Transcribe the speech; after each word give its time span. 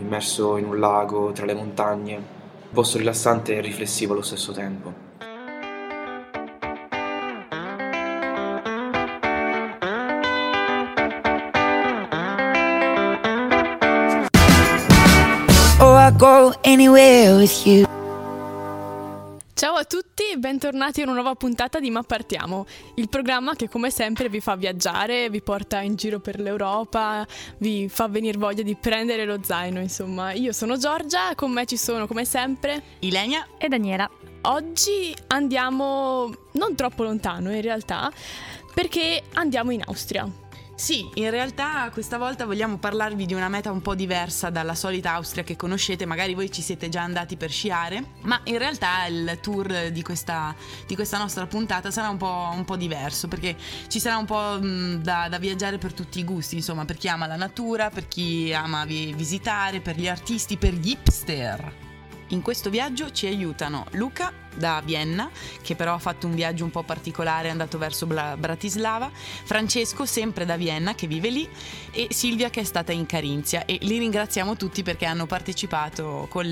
immerso 0.00 0.56
in 0.56 0.66
un 0.66 0.78
lago, 0.78 1.32
tra 1.32 1.44
le 1.44 1.54
montagne, 1.54 2.14
un 2.16 2.72
posto 2.72 2.98
rilassante 2.98 3.56
e 3.56 3.60
riflessivo 3.60 4.12
allo 4.12 4.22
stesso 4.22 4.52
tempo. 4.52 5.08
Oh, 15.78 15.96
I 15.96 16.12
go 16.16 16.52
anywhere 16.62 17.36
with 17.36 17.66
you. 17.66 17.99
Ciao 19.80 19.88
a 19.98 20.02
tutti, 20.02 20.36
bentornati 20.36 21.00
in 21.00 21.06
una 21.06 21.20
nuova 21.22 21.34
puntata 21.36 21.80
di 21.80 21.88
Ma 21.88 22.02
Partiamo, 22.02 22.66
il 22.96 23.08
programma 23.08 23.54
che 23.54 23.66
come 23.66 23.90
sempre 23.90 24.28
vi 24.28 24.38
fa 24.38 24.54
viaggiare, 24.54 25.30
vi 25.30 25.40
porta 25.40 25.80
in 25.80 25.94
giro 25.94 26.20
per 26.20 26.38
l'Europa, 26.38 27.26
vi 27.56 27.88
fa 27.88 28.06
venire 28.06 28.36
voglia 28.36 28.62
di 28.62 28.76
prendere 28.76 29.24
lo 29.24 29.38
zaino, 29.42 29.80
insomma. 29.80 30.32
Io 30.32 30.52
sono 30.52 30.76
Giorgia, 30.76 31.34
con 31.34 31.50
me 31.52 31.64
ci 31.64 31.78
sono 31.78 32.06
come 32.06 32.26
sempre 32.26 32.82
Ilenia 32.98 33.46
e 33.56 33.68
Daniela. 33.68 34.06
Oggi 34.42 35.16
andiamo 35.28 36.30
non 36.52 36.74
troppo 36.74 37.02
lontano 37.02 37.50
in 37.50 37.62
realtà, 37.62 38.12
perché 38.74 39.22
andiamo 39.32 39.70
in 39.70 39.80
Austria. 39.86 40.30
Sì, 40.80 41.06
in 41.16 41.28
realtà 41.28 41.90
questa 41.92 42.16
volta 42.16 42.46
vogliamo 42.46 42.78
parlarvi 42.78 43.26
di 43.26 43.34
una 43.34 43.50
meta 43.50 43.70
un 43.70 43.82
po' 43.82 43.94
diversa 43.94 44.48
dalla 44.48 44.74
solita 44.74 45.12
Austria 45.12 45.44
che 45.44 45.54
conoscete, 45.54 46.06
magari 46.06 46.32
voi 46.32 46.50
ci 46.50 46.62
siete 46.62 46.88
già 46.88 47.02
andati 47.02 47.36
per 47.36 47.50
sciare, 47.50 48.02
ma 48.22 48.40
in 48.44 48.56
realtà 48.56 49.04
il 49.04 49.38
tour 49.42 49.90
di 49.90 50.02
questa, 50.02 50.56
di 50.86 50.94
questa 50.94 51.18
nostra 51.18 51.46
puntata 51.46 51.90
sarà 51.90 52.08
un 52.08 52.16
po', 52.16 52.48
un 52.54 52.64
po', 52.64 52.76
diverso 52.76 53.28
perché 53.28 53.56
ci 53.88 54.00
sarà 54.00 54.16
un 54.16 54.24
po' 54.24 54.56
da, 55.02 55.28
da, 55.28 55.38
viaggiare 55.38 55.76
per 55.76 55.92
tutti 55.92 56.18
i 56.18 56.24
gusti, 56.24 56.54
insomma, 56.54 56.86
per 56.86 56.96
chi 56.96 57.08
ama 57.08 57.26
la 57.26 57.36
natura, 57.36 57.90
per 57.90 58.08
chi 58.08 58.50
ama 58.54 58.86
visitare, 58.86 59.80
per 59.80 59.96
gli 59.96 60.08
artisti, 60.08 60.56
per 60.56 60.72
gli 60.72 60.92
hipster. 60.92 61.89
In 62.30 62.42
questo 62.42 62.70
viaggio 62.70 63.10
ci 63.10 63.26
aiutano 63.26 63.86
Luca 63.92 64.32
da 64.54 64.80
Vienna, 64.84 65.28
che 65.62 65.74
però 65.74 65.94
ha 65.94 65.98
fatto 65.98 66.28
un 66.28 66.34
viaggio 66.34 66.62
un 66.62 66.70
po' 66.70 66.84
particolare, 66.84 67.48
è 67.48 67.50
andato 67.50 67.76
verso 67.76 68.06
Bratislava, 68.06 69.10
Francesco 69.12 70.04
sempre 70.04 70.44
da 70.44 70.56
Vienna 70.56 70.94
che 70.94 71.08
vive 71.08 71.28
lì 71.30 71.48
e 71.90 72.06
Silvia 72.10 72.48
che 72.48 72.60
è 72.60 72.64
stata 72.64 72.92
in 72.92 73.06
Carinzia 73.06 73.64
e 73.64 73.78
li 73.82 73.98
ringraziamo 73.98 74.56
tutti 74.56 74.84
perché 74.84 75.06
hanno 75.06 75.26
partecipato 75.26 76.26
con 76.30 76.46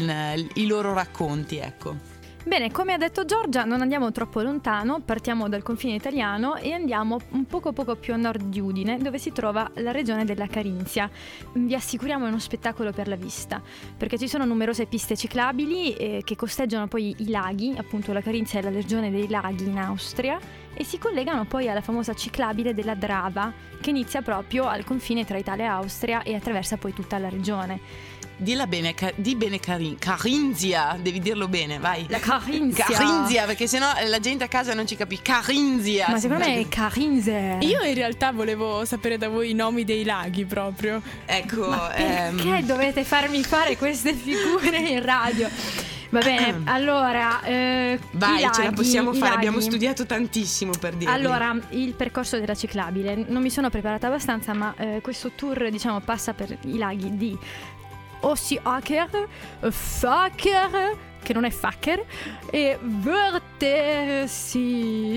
i 0.55 0.67
loro 0.67 0.93
racconti, 0.95 1.59
ecco. 1.59 2.18
Bene, 2.49 2.73
come 2.73 2.95
ha 2.95 2.97
detto 2.97 3.27
Giorgia, 3.27 3.65
non 3.65 3.83
andiamo 3.83 4.11
troppo 4.11 4.41
lontano, 4.41 5.03
partiamo 5.05 5.51
dal 5.51 5.63
confine 5.63 5.97
italiano 5.97 6.57
e 6.57 6.73
andiamo 6.73 7.19
un 7.33 7.45
poco 7.45 7.75
poco 7.75 7.95
più 7.95 8.15
a 8.15 8.17
nord 8.17 8.45
di 8.45 8.59
Udine, 8.59 8.97
dove 8.97 9.19
si 9.19 9.33
trova 9.33 9.71
la 9.75 9.91
regione 9.91 10.25
della 10.25 10.47
Carinzia. 10.47 11.11
Vi 11.53 11.75
assicuriamo 11.75 12.27
uno 12.27 12.39
spettacolo 12.39 12.91
per 12.91 13.07
la 13.07 13.17
vista, 13.17 13.61
perché 13.95 14.17
ci 14.17 14.29
sono 14.29 14.47
numerose 14.47 14.87
piste 14.87 15.15
ciclabili 15.15 15.93
eh, 15.93 16.23
che 16.25 16.37
costeggiano 16.37 16.89
poi 16.89 17.15
i 17.19 17.29
laghi, 17.29 17.75
appunto 17.77 18.15
la 18.15 18.23
Carinzia 18.23 18.61
è 18.61 18.63
la 18.63 18.71
regione 18.71 19.11
dei 19.11 19.29
laghi 19.29 19.65
in 19.65 19.77
Austria, 19.77 20.39
e 20.73 20.85
si 20.85 20.97
collegano 20.97 21.45
poi 21.45 21.69
alla 21.69 21.83
famosa 21.83 22.15
ciclabile 22.15 22.73
della 22.73 22.95
Drava, 22.95 23.53
che 23.79 23.91
inizia 23.91 24.23
proprio 24.23 24.69
al 24.69 24.85
confine 24.85 25.27
tra 25.27 25.37
Italia 25.37 25.65
e 25.67 25.69
Austria 25.69 26.23
e 26.23 26.35
attraversa 26.35 26.79
poi 26.79 26.95
tutta 26.95 27.19
la 27.19 27.29
regione. 27.29 28.17
Dilla 28.41 28.69
bene, 28.69 28.95
ca- 28.95 29.13
di 29.17 29.35
bene 29.35 29.59
Carin- 29.59 29.99
Carinzia, 29.99 30.97
devi 31.01 31.19
dirlo 31.19 31.49
bene, 31.49 31.81
vai. 31.81 32.07
La 32.09 32.21
Carinzia. 32.21 32.85
Carinzia, 32.85 33.47
perché 33.47 33.67
sennò 33.67 33.89
la 34.07 34.21
gente 34.21 34.45
a 34.45 34.49
casa 34.49 34.75
non 34.75 34.87
ci 34.87 34.95
capisce. 34.95 35.25
Carinzia. 35.25 36.07
Ma 36.09 36.19
secondo 36.21 36.45
me 36.45 36.61
è 36.61 36.69
Carinze. 36.69 37.59
Io 37.61 37.83
in 37.83 37.95
realtà 37.95 38.31
volevo 38.31 38.85
sapere 38.85 39.19
da 39.19 39.29
voi 39.29 39.51
i 39.51 39.55
nomi 39.55 39.83
dei 39.85 40.05
laghi 40.05 40.45
proprio. 40.45 41.03
Ecco. 41.27 41.69
Ma 41.69 41.89
perché 41.89 42.59
ehm... 42.59 42.63
dovete 42.63 43.03
farmi 43.03 43.43
fare 43.43 43.77
queste 43.77 44.15
figure 44.15 44.79
in 44.79 45.03
radio? 45.05 45.49
Va 46.11 46.21
bene, 46.21 46.63
allora. 46.65 47.43
Eh, 47.43 47.99
Vai, 48.13 48.41
laghi, 48.41 48.55
ce 48.55 48.63
la 48.63 48.71
possiamo 48.71 49.13
fare. 49.13 49.25
Laghi. 49.25 49.37
Abbiamo 49.37 49.61
studiato 49.61 50.07
tantissimo 50.07 50.73
per 50.79 50.95
dire. 50.95 51.11
Allora, 51.11 51.55
il 51.71 51.93
percorso 51.93 52.39
della 52.39 52.55
ciclabile. 52.55 53.25
Non 53.29 53.43
mi 53.43 53.51
sono 53.51 53.69
preparata 53.69 54.07
abbastanza, 54.07 54.55
ma 54.55 54.73
eh, 54.79 55.01
questo 55.03 55.33
tour, 55.35 55.69
diciamo, 55.71 56.01
passa 56.01 56.33
per 56.33 56.57
i 56.63 56.79
laghi 56.79 57.17
di 57.17 57.37
Ossiaker, 58.21 59.29
Faker, 59.71 60.97
che 61.23 61.33
non 61.33 61.45
è 61.45 61.51
Faker, 61.51 62.05
e 62.51 62.79
Wörtersi. 63.05 64.27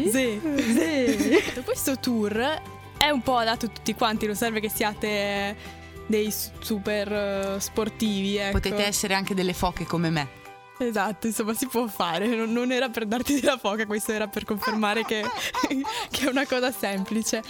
Sì. 0.10 0.40
sì. 0.42 1.62
Questo 1.66 1.98
tour 2.00 2.62
è 2.98 3.10
un 3.10 3.22
po' 3.22 3.38
adatto 3.38 3.66
a 3.66 3.70
tutti 3.70 3.96
quanti, 3.96 4.26
non 4.26 4.36
serve 4.36 4.60
che 4.60 4.70
siate 4.70 5.56
dei 6.06 6.32
super 6.60 7.60
sportivi. 7.60 8.38
Ecco. 8.38 8.52
Potete 8.60 8.86
essere 8.86 9.14
anche 9.14 9.34
delle 9.34 9.54
foche 9.54 9.86
come 9.86 10.10
me. 10.10 10.40
Esatto, 10.78 11.28
insomma 11.28 11.54
si 11.54 11.68
può 11.68 11.86
fare, 11.88 12.28
non, 12.28 12.52
non, 12.52 12.72
era 12.72 12.90
per 12.90 13.06
darti 13.06 13.40
della 13.40 13.58
foca, 13.58 13.86
questo 13.86 14.14
era 14.14 14.28
per 14.28 14.46
confermare 14.46 15.04
che, 15.06 15.24
che 16.10 16.26
è 16.26 16.28
una 16.28 16.48
cosa 16.48 16.72
semplice. 16.72 17.44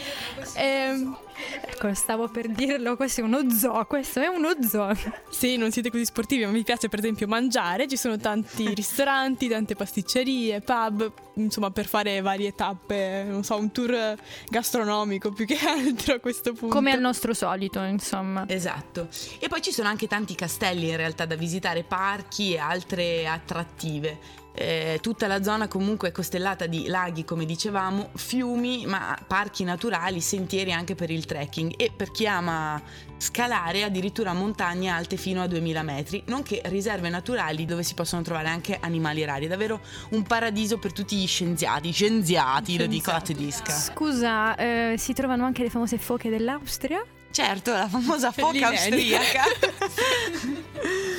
Ehm, 0.56 1.18
ecco, 1.62 1.94
stavo 1.94 2.28
per 2.28 2.50
dirlo, 2.50 2.96
questo 2.96 3.22
è 3.22 3.24
uno 3.24 3.50
zoo, 3.50 3.86
questo 3.86 4.20
è 4.20 4.28
uno 4.28 4.50
zoo. 4.68 4.96
Sì, 5.30 5.58
non 5.58 5.72
siete 5.72 5.90
così 5.90 6.06
sportivi, 6.06 6.46
ma 6.46 6.52
mi 6.52 6.64
piace 6.64 6.90
per 6.90 7.00
esempio 7.00 7.28
mangiare, 7.28 7.88
ci 7.88 7.98
sono 7.98 8.18
tanti 8.18 8.72
ristoranti, 8.76 9.48
tante 9.48 9.76
pasticcerie, 9.76 10.62
pub, 10.62 11.12
insomma 11.36 11.72
per 11.72 11.88
fare 11.88 12.22
varie 12.22 12.54
tappe, 12.54 13.26
non 13.28 13.44
so, 13.44 13.58
un 13.58 13.72
tour 13.72 14.16
gastronomico 14.50 15.32
più 15.32 15.46
che 15.46 15.58
altro 15.66 16.16
a 16.16 16.20
questo 16.20 16.54
punto. 16.54 16.74
Come 16.76 16.92
al 16.92 17.00
nostro 17.00 17.34
solito, 17.34 17.82
insomma. 17.82 18.46
Esatto. 18.48 19.08
E 19.40 19.48
poi 19.48 19.62
ci 19.62 19.72
sono 19.72 19.88
anche 19.88 20.08
tanti 20.08 20.36
castelli 20.36 20.90
in 20.90 20.98
realtà 20.98 21.26
da 21.26 21.36
visitare, 21.36 21.84
parchi 21.84 22.54
e 22.54 22.58
altre 22.58 23.28
attrattive. 23.28 24.41
Eh, 24.54 25.00
tutta 25.02 25.28
la 25.28 25.42
zona 25.42 25.68
comunque 25.68 26.10
è 26.10 26.12
costellata 26.12 26.66
di 26.66 26.88
laghi, 26.88 27.24
come 27.24 27.46
dicevamo, 27.46 28.10
fiumi, 28.16 28.86
ma 28.86 29.18
parchi 29.26 29.64
naturali, 29.64 30.20
sentieri 30.20 30.74
anche 30.74 30.94
per 30.96 31.10
il 31.10 31.26
trekking 31.26 31.74
e 31.78 31.92
per 31.96 32.12
chi 32.12 32.28
ama 32.28 32.82
scalare 33.18 33.84
addirittura 33.84 34.34
montagne 34.34 34.90
alte 34.90 35.16
fino 35.16 35.42
a 35.42 35.48
2000 35.48 35.84
metri, 35.84 36.24
nonché 36.28 36.62
riserve 36.66 37.08
naturali 37.10 37.66
dove 37.66 37.84
si 37.84 37.94
possono 37.94 38.24
trovare 38.24 38.50
anche 38.50 38.78
animali 38.82 39.24
rari. 39.24 39.46
È 39.46 39.50
davvero 39.50 39.80
un 40.10 40.24
paradiso 40.24 40.80
per 40.80 40.92
tutti 40.92 41.16
gli 41.16 41.28
scienziati, 41.28 41.92
scienziati, 41.92 42.78
lo 42.78 42.88
dico 42.88 43.12
a 43.12 43.22
tedesca. 43.22 43.72
Scusa, 43.72 44.56
eh, 44.56 44.96
si 44.98 45.14
trovano 45.14 45.46
anche 45.46 45.64
le 45.64 45.70
famose 45.70 45.98
foche 45.98 46.30
dell'Austria? 46.30 47.06
Certo, 47.32 47.72
la 47.72 47.88
famosa 47.88 48.32
foca 48.32 48.68
austriaca. 48.68 49.44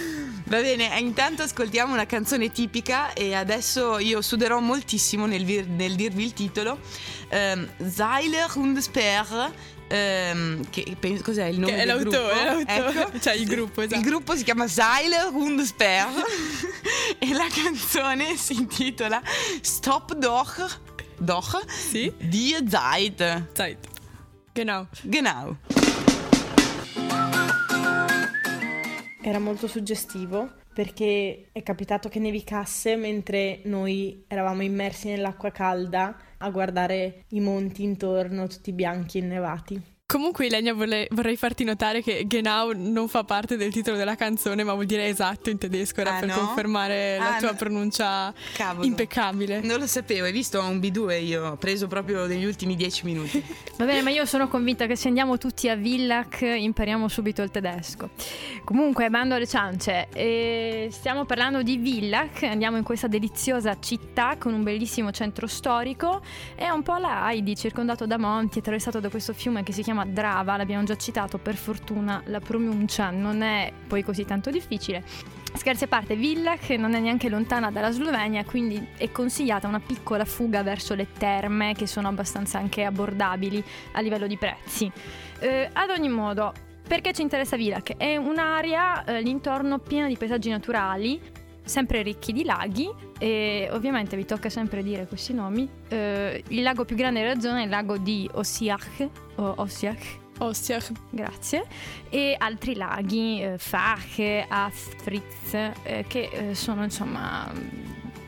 Va 0.53 0.61
bene, 0.61 0.91
intanto 0.99 1.41
ascoltiamo 1.41 1.95
una 1.95 2.05
canzone 2.05 2.53
tipica 2.53 3.15
e 3.15 3.35
adesso 3.35 3.99
io 3.99 4.21
suderò 4.21 4.61
moltissimo 4.61 5.25
nel, 5.25 5.47
vir- 5.47 5.67
nel 5.67 5.95
dirvi 5.95 6.25
il 6.25 6.35
titolo. 6.35 6.79
Um, 7.31 7.67
Seiler 7.89 8.51
und 8.57 8.79
Sper 8.79 9.51
Um, 9.93 10.65
che, 10.71 10.97
cos'è 11.23 11.45
il 11.47 11.59
nome 11.59 11.73
che 11.73 11.83
è 11.83 11.87
del 11.87 12.03
l'autore, 12.03 12.65
gruppo? 12.65 12.71
Ecco. 12.71 13.19
cioè 13.21 13.35
il 13.35 13.47
gruppo, 13.47 13.81
esatto. 13.83 14.01
Il 14.01 14.07
gruppo 14.07 14.37
si 14.37 14.45
chiama 14.45 14.67
Seiler 14.67 15.29
und 15.33 15.61
Sper 15.63 16.09
e 17.19 17.33
la 17.33 17.47
canzone 17.53 18.37
si 18.37 18.55
intitola 18.55 19.23
Stop 19.61 20.15
doch, 20.15 20.81
doch 21.19 21.63
sì? 21.67 22.13
die 22.19 22.63
Zeit. 22.67 23.49
Zeit. 23.55 23.87
Genau. 24.53 24.87
Genau. 25.03 25.57
Era 29.25 29.39
molto 29.39 29.69
suggestivo 29.69 30.51
perché 30.75 31.51
è 31.53 31.63
capitato 31.63 32.09
che 32.09 32.19
nevicasse 32.19 32.97
mentre 32.97 33.61
noi 33.67 34.25
eravamo 34.27 34.63
immersi 34.63 35.09
nell'acqua 35.09 35.53
calda 35.53 36.17
a 36.39 36.51
guardare 36.51 37.25
i 37.29 37.39
monti 37.39 37.85
intorno 37.85 38.49
tutti 38.49 38.73
bianchi 38.73 39.19
e 39.19 39.21
innevati. 39.21 39.81
Comunque, 40.13 40.45
Ilenia, 40.45 40.75
vorrei, 40.75 41.07
vorrei, 41.13 41.37
farti 41.37 41.65
notare 41.65 42.03
che 42.03 42.27
Genau 42.27 42.73
non 42.75 43.09
fa 43.09 43.25
parte 43.25 43.57
del 43.57 43.73
titolo 43.73 43.97
della 43.97 44.15
canzone, 44.15 44.63
ma 44.63 44.75
vuol 44.75 44.85
dire 44.85 45.07
esatto 45.07 45.49
in 45.49 45.57
tedesco. 45.57 46.03
Era 46.03 46.17
ah, 46.17 46.21
per 46.21 46.29
no? 46.29 46.35
confermare 46.35 47.17
ah, 47.17 47.31
la 47.31 47.37
tua 47.39 47.51
no. 47.53 47.57
pronuncia 47.57 48.35
Cavolo. 48.53 48.87
impeccabile. 48.87 49.63
Non 49.63 49.79
lo 49.79 49.87
sapevo, 49.87 50.27
hai 50.27 50.33
visto? 50.33 50.59
Ho 50.59 50.69
un 50.69 50.81
B2 50.81 51.25
io, 51.25 51.53
ho 51.53 51.57
preso 51.57 51.87
proprio 51.87 52.27
negli 52.27 52.45
ultimi 52.45 52.77
dieci 52.77 53.07
minuti. 53.07 53.43
Va 53.79 53.87
bene, 53.87 54.03
ma 54.03 54.11
io 54.11 54.27
sono 54.27 54.49
convinta 54.49 54.85
che 54.85 54.97
se 54.97 55.09
andiamo 55.09 55.39
tutti 55.39 55.71
a 55.71 55.77
Villach 55.77 56.43
impariamo 56.43 57.09
subito 57.09 57.41
il 57.41 57.51
tedesco. 57.51 58.11
Comunque, 58.65 59.09
bando 59.09 59.35
alle 59.35 59.47
ciance, 59.47 60.09
eh, 60.13 60.89
stiamo 60.91 61.25
parlando 61.25 61.63
di 61.63 61.79
Villach, 61.79 62.43
andiamo 62.43 62.77
in 62.77 62.85
questa 62.85 63.07
deliziosa 63.07 63.79
città 63.81 64.37
con 64.37 64.53
un 64.53 64.63
bellissimo 64.63 65.11
centro 65.11 65.47
storico. 65.47 66.21
È 66.55 66.69
un 66.69 66.83
po' 66.83 66.99
la 66.99 67.31
Heidi, 67.31 67.57
circondato 67.57 68.05
da 68.05 68.19
monti, 68.19 68.59
attraversato 68.59 69.01
da 69.01 69.09
questo 69.09 69.33
fiume 69.33 69.63
che 69.63 69.73
si 69.73 69.83
chiama 69.83 70.02
Drava, 70.05 70.57
l'abbiamo 70.57 70.85
già 70.85 70.97
citato, 70.97 71.39
per 71.39 71.57
fortuna 71.57 72.23
la 72.27 72.41
pronuncia 72.41 73.11
non 73.11 73.43
è 73.43 73.73
poi 73.87 74.03
così 74.03 74.25
tanto 74.25 74.51
difficile. 74.51 75.05
Scherzi 75.55 75.85
a 75.85 75.87
parte, 75.87 76.17
Villach 76.17 76.71
non 76.71 76.95
è 76.95 77.01
neanche 77.01 77.29
lontana 77.29 77.71
dalla 77.71 77.91
Slovenia, 77.91 78.45
quindi 78.45 78.87
è 78.97 79.11
consigliata 79.13 79.69
una 79.69 79.81
piccola 79.81 80.25
fuga 80.25 80.63
verso 80.63 80.95
le 80.95 81.09
terme 81.17 81.75
che 81.75 81.87
sono 81.87 82.09
abbastanza 82.09 82.59
anche 82.59 82.85
abbordabili 82.85 83.63
a 83.93 84.01
livello 84.01 84.27
di 84.27 84.39
prezzi. 84.39 84.91
Eh, 85.41 85.69
ad 85.73 85.91
ogni 85.91 86.09
modo, 86.09 86.53
Perché 86.93 87.13
ci 87.13 87.23
interessa 87.23 87.57
Vilac? 87.57 87.97
È 87.97 88.17
un'area 88.17 89.05
eh, 89.05 89.23
l'intorno 89.23 89.79
piena 89.79 90.09
di 90.09 90.17
paesaggi 90.17 90.51
naturali, 90.51 91.19
sempre 91.65 92.03
ricchi 92.03 92.33
di 92.33 92.45
laghi 92.45 92.91
e 93.19 93.69
ovviamente 93.73 94.17
vi 94.17 94.25
tocca 94.25 94.49
sempre 94.49 94.83
dire 94.83 95.07
questi 95.07 95.33
nomi. 95.33 95.69
Eh, 95.89 96.43
il 96.49 96.63
lago 96.63 96.85
più 96.85 96.97
grande 96.97 97.21
della 97.21 97.41
zona 97.41 97.61
è 97.61 97.65
il 97.65 97.69
lago 97.71 97.97
di 97.99 98.29
Ossiach, 98.33 99.09
o 99.37 99.55
Ossiach, 99.57 100.21
Ostia, 100.39 100.79
grazie, 101.11 101.65
e 102.09 102.35
altri 102.37 102.75
laghi, 102.75 103.43
eh, 103.43 103.59
Fache, 103.59 104.45
Astritz, 104.49 105.55
eh, 105.55 106.05
che 106.09 106.31
eh, 106.33 106.55
sono 106.55 106.83
insomma 106.83 107.51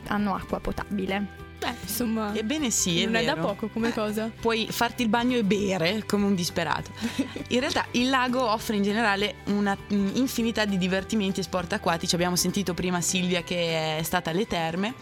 hanno 0.07 0.35
acqua 0.35 0.59
potabile. 0.59 1.44
Beh, 1.59 1.73
insomma, 1.81 2.33
Ebbene 2.35 2.69
sì, 2.69 3.01
è 3.01 3.05
non 3.05 3.15
è 3.15 3.25
da 3.25 3.35
vero. 3.35 3.47
poco 3.47 3.67
come 3.69 3.93
cosa. 3.93 4.29
Puoi 4.39 4.67
farti 4.69 5.03
il 5.03 5.09
bagno 5.09 5.37
e 5.37 5.43
bere 5.43 6.03
come 6.05 6.25
un 6.25 6.35
disperato. 6.35 6.91
In 7.49 7.59
realtà 7.59 7.85
il 7.91 8.09
lago 8.09 8.41
offre 8.49 8.75
in 8.75 8.83
generale 8.83 9.35
una 9.45 9.75
mm, 9.75 10.15
infinità 10.15 10.65
di 10.65 10.77
divertimenti 10.77 11.39
e 11.39 11.43
sport 11.43 11.73
acquatici. 11.73 12.15
Abbiamo 12.15 12.35
sentito 12.35 12.73
prima 12.73 13.01
Silvia 13.01 13.43
che 13.43 13.97
è 13.97 14.03
stata 14.03 14.29
alle 14.29 14.47
terme. 14.47 14.93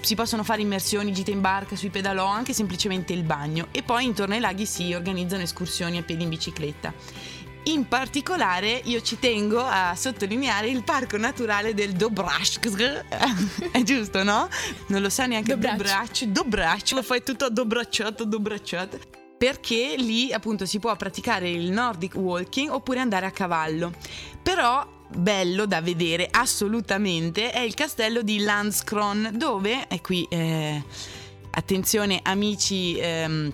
Si 0.00 0.14
possono 0.14 0.42
fare 0.42 0.62
immersioni, 0.62 1.12
gite 1.12 1.30
in 1.30 1.40
barca, 1.40 1.76
sui 1.76 1.90
pedalò, 1.90 2.26
anche 2.26 2.52
semplicemente 2.52 3.12
il 3.12 3.22
bagno. 3.22 3.68
E 3.70 3.82
poi 3.82 4.04
intorno 4.04 4.34
ai 4.34 4.40
laghi 4.40 4.66
si 4.66 4.92
organizzano 4.94 5.42
escursioni 5.42 5.98
a 5.98 6.02
piedi 6.02 6.24
in 6.24 6.28
bicicletta. 6.28 6.92
In 7.64 7.86
particolare 7.86 8.80
io 8.84 9.00
ci 9.02 9.20
tengo 9.20 9.60
a 9.60 9.94
sottolineare 9.94 10.68
il 10.68 10.82
parco 10.82 11.16
naturale 11.16 11.74
del 11.74 11.92
Dobrachk. 11.92 13.04
È 13.70 13.82
giusto, 13.82 14.24
no? 14.24 14.48
Non 14.88 15.00
lo 15.00 15.08
sa 15.08 15.26
neanche 15.26 15.56
Dobrach. 15.56 15.76
Dobrach. 15.76 16.24
Dobrach, 16.24 16.90
lo 16.92 17.02
fai 17.02 17.22
tutto 17.22 17.48
dobbracciato, 17.50 18.24
dobbracciato. 18.24 18.98
Perché 19.38 19.94
lì 19.96 20.32
appunto 20.32 20.66
si 20.66 20.80
può 20.80 20.94
praticare 20.96 21.50
il 21.50 21.70
Nordic 21.70 22.14
walking 22.16 22.70
oppure 22.70 22.98
andare 22.98 23.26
a 23.26 23.30
cavallo. 23.30 23.92
Però 24.42 24.84
bello 25.08 25.66
da 25.66 25.80
vedere 25.80 26.26
assolutamente 26.30 27.50
è 27.50 27.60
il 27.60 27.74
castello 27.74 28.22
di 28.22 28.40
Landskron 28.40 29.30
dove, 29.34 29.86
e 29.88 30.00
qui 30.00 30.26
eh, 30.28 30.82
attenzione 31.50 32.20
amici 32.22 32.96
ehm, 32.98 33.52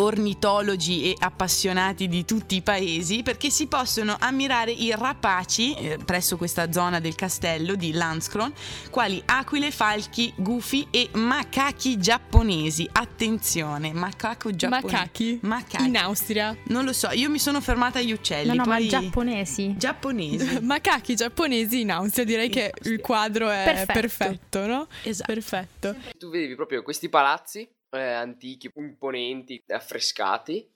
ornitologi 0.00 1.10
e 1.10 1.16
appassionati 1.18 2.08
di 2.08 2.24
tutti 2.24 2.56
i 2.56 2.62
paesi 2.62 3.22
perché 3.22 3.50
si 3.50 3.66
possono 3.66 4.16
ammirare 4.18 4.70
i 4.72 4.90
rapaci 4.96 5.74
eh, 5.74 5.98
presso 6.04 6.36
questa 6.36 6.70
zona 6.72 7.00
del 7.00 7.14
castello 7.14 7.74
di 7.74 7.92
Landskron 7.92 8.52
quali 8.90 9.20
aquile, 9.26 9.70
falchi, 9.70 10.32
gufi 10.36 10.86
e 10.90 11.08
macachi 11.14 11.98
giapponesi 11.98 12.88
attenzione 12.90 13.92
macaco 13.92 14.50
giapponese 14.54 14.86
Macachi? 14.96 15.38
macachi 15.42 15.84
In 15.86 15.96
Austria. 15.96 16.56
non 16.64 16.84
lo 16.84 16.92
so 16.92 17.10
io 17.12 17.28
mi 17.30 17.38
sono 17.38 17.60
fermata 17.60 17.98
agli 17.98 18.12
uccelli 18.12 18.48
No, 18.48 18.54
no, 18.54 18.64
ma 18.64 18.76
poi 18.76 18.88
giapponesi. 18.88 19.74
giapponesi 19.76 20.58
Macachi 20.62 21.14
giapponesi 21.14 21.80
in 21.80 21.90
Austria, 21.90 22.24
direi 22.24 22.48
che 22.48 22.72
il 22.84 23.00
quadro 23.00 23.48
è 23.50 23.62
Perfetto. 23.64 23.92
perfetto, 23.92 24.66
no? 24.66 24.86
esatto 25.02 25.32
Perfetto. 25.32 25.96
Tu 26.18 26.28
vedevi 26.30 26.54
proprio 26.54 26.82
questi 26.82 27.08
palazzi 27.08 27.68
eh, 27.90 28.00
antichi, 28.00 28.70
imponenti, 28.74 29.62
affrescati 29.68 30.68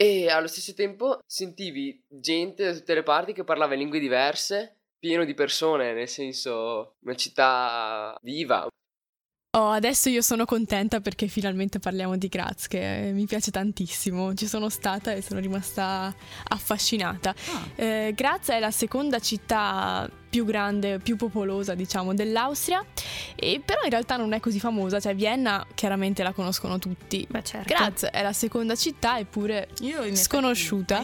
e 0.00 0.30
allo 0.30 0.46
stesso 0.46 0.72
tempo 0.72 1.20
sentivi 1.26 2.02
gente 2.08 2.64
da 2.64 2.72
tutte 2.72 2.94
le 2.94 3.02
parti 3.02 3.34
che 3.34 3.44
parlava 3.44 3.74
in 3.74 3.80
lingue 3.80 3.98
diverse, 3.98 4.78
pieno 4.98 5.26
di 5.26 5.34
persone, 5.34 5.92
nel 5.92 6.08
senso 6.08 6.96
una 7.00 7.14
città 7.14 8.18
viva. 8.22 8.66
Oh, 9.52 9.70
adesso 9.70 10.08
io 10.08 10.22
sono 10.22 10.44
contenta 10.44 11.00
perché 11.00 11.26
finalmente 11.26 11.80
parliamo 11.80 12.16
di 12.16 12.28
Graz, 12.28 12.68
che 12.68 13.08
eh, 13.08 13.12
mi 13.12 13.26
piace 13.26 13.50
tantissimo. 13.50 14.32
Ci 14.32 14.46
sono 14.46 14.68
stata 14.68 15.10
e 15.10 15.22
sono 15.22 15.40
rimasta 15.40 16.14
affascinata. 16.50 17.30
Ah. 17.30 17.66
Eh, 17.74 18.12
Graz 18.14 18.50
è 18.50 18.60
la 18.60 18.70
seconda 18.70 19.18
città 19.18 20.08
più 20.30 20.44
grande, 20.44 21.00
più 21.00 21.16
popolosa, 21.16 21.74
diciamo, 21.74 22.14
dell'Austria, 22.14 22.84
e 23.34 23.60
però 23.64 23.80
in 23.82 23.90
realtà 23.90 24.16
non 24.16 24.34
è 24.34 24.38
così 24.38 24.60
famosa. 24.60 25.00
Cioè, 25.00 25.16
Vienna 25.16 25.66
chiaramente 25.74 26.22
la 26.22 26.30
conoscono 26.30 26.78
tutti. 26.78 27.26
Beh, 27.28 27.42
certo. 27.42 27.74
Graz 27.74 28.04
è 28.04 28.22
la 28.22 28.32
seconda 28.32 28.76
città, 28.76 29.18
eppure 29.18 29.66
Sconosciuta. 30.12 31.02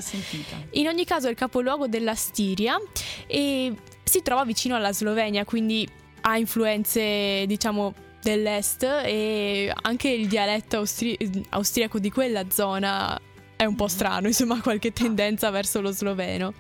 In 0.74 0.86
ogni 0.86 1.04
caso 1.04 1.26
è 1.26 1.30
il 1.30 1.36
capoluogo 1.36 1.88
della 1.88 2.14
Stiria 2.14 2.78
e 3.26 3.74
si 4.04 4.22
trova 4.22 4.44
vicino 4.44 4.76
alla 4.76 4.92
Slovenia, 4.92 5.44
quindi 5.44 5.88
ha 6.20 6.38
influenze, 6.38 7.44
diciamo, 7.46 8.04
dell'est 8.26 8.82
e 8.82 9.72
anche 9.82 10.08
il 10.08 10.26
dialetto 10.26 10.78
austri- 10.78 11.16
austriaco 11.50 12.00
di 12.00 12.10
quella 12.10 12.44
zona 12.50 13.16
è 13.54 13.64
un 13.64 13.76
po' 13.76 13.86
strano, 13.88 14.26
insomma, 14.26 14.60
qualche 14.60 14.92
tendenza 14.92 15.48
verso 15.50 15.80
lo 15.80 15.90
sloveno. 15.92 16.52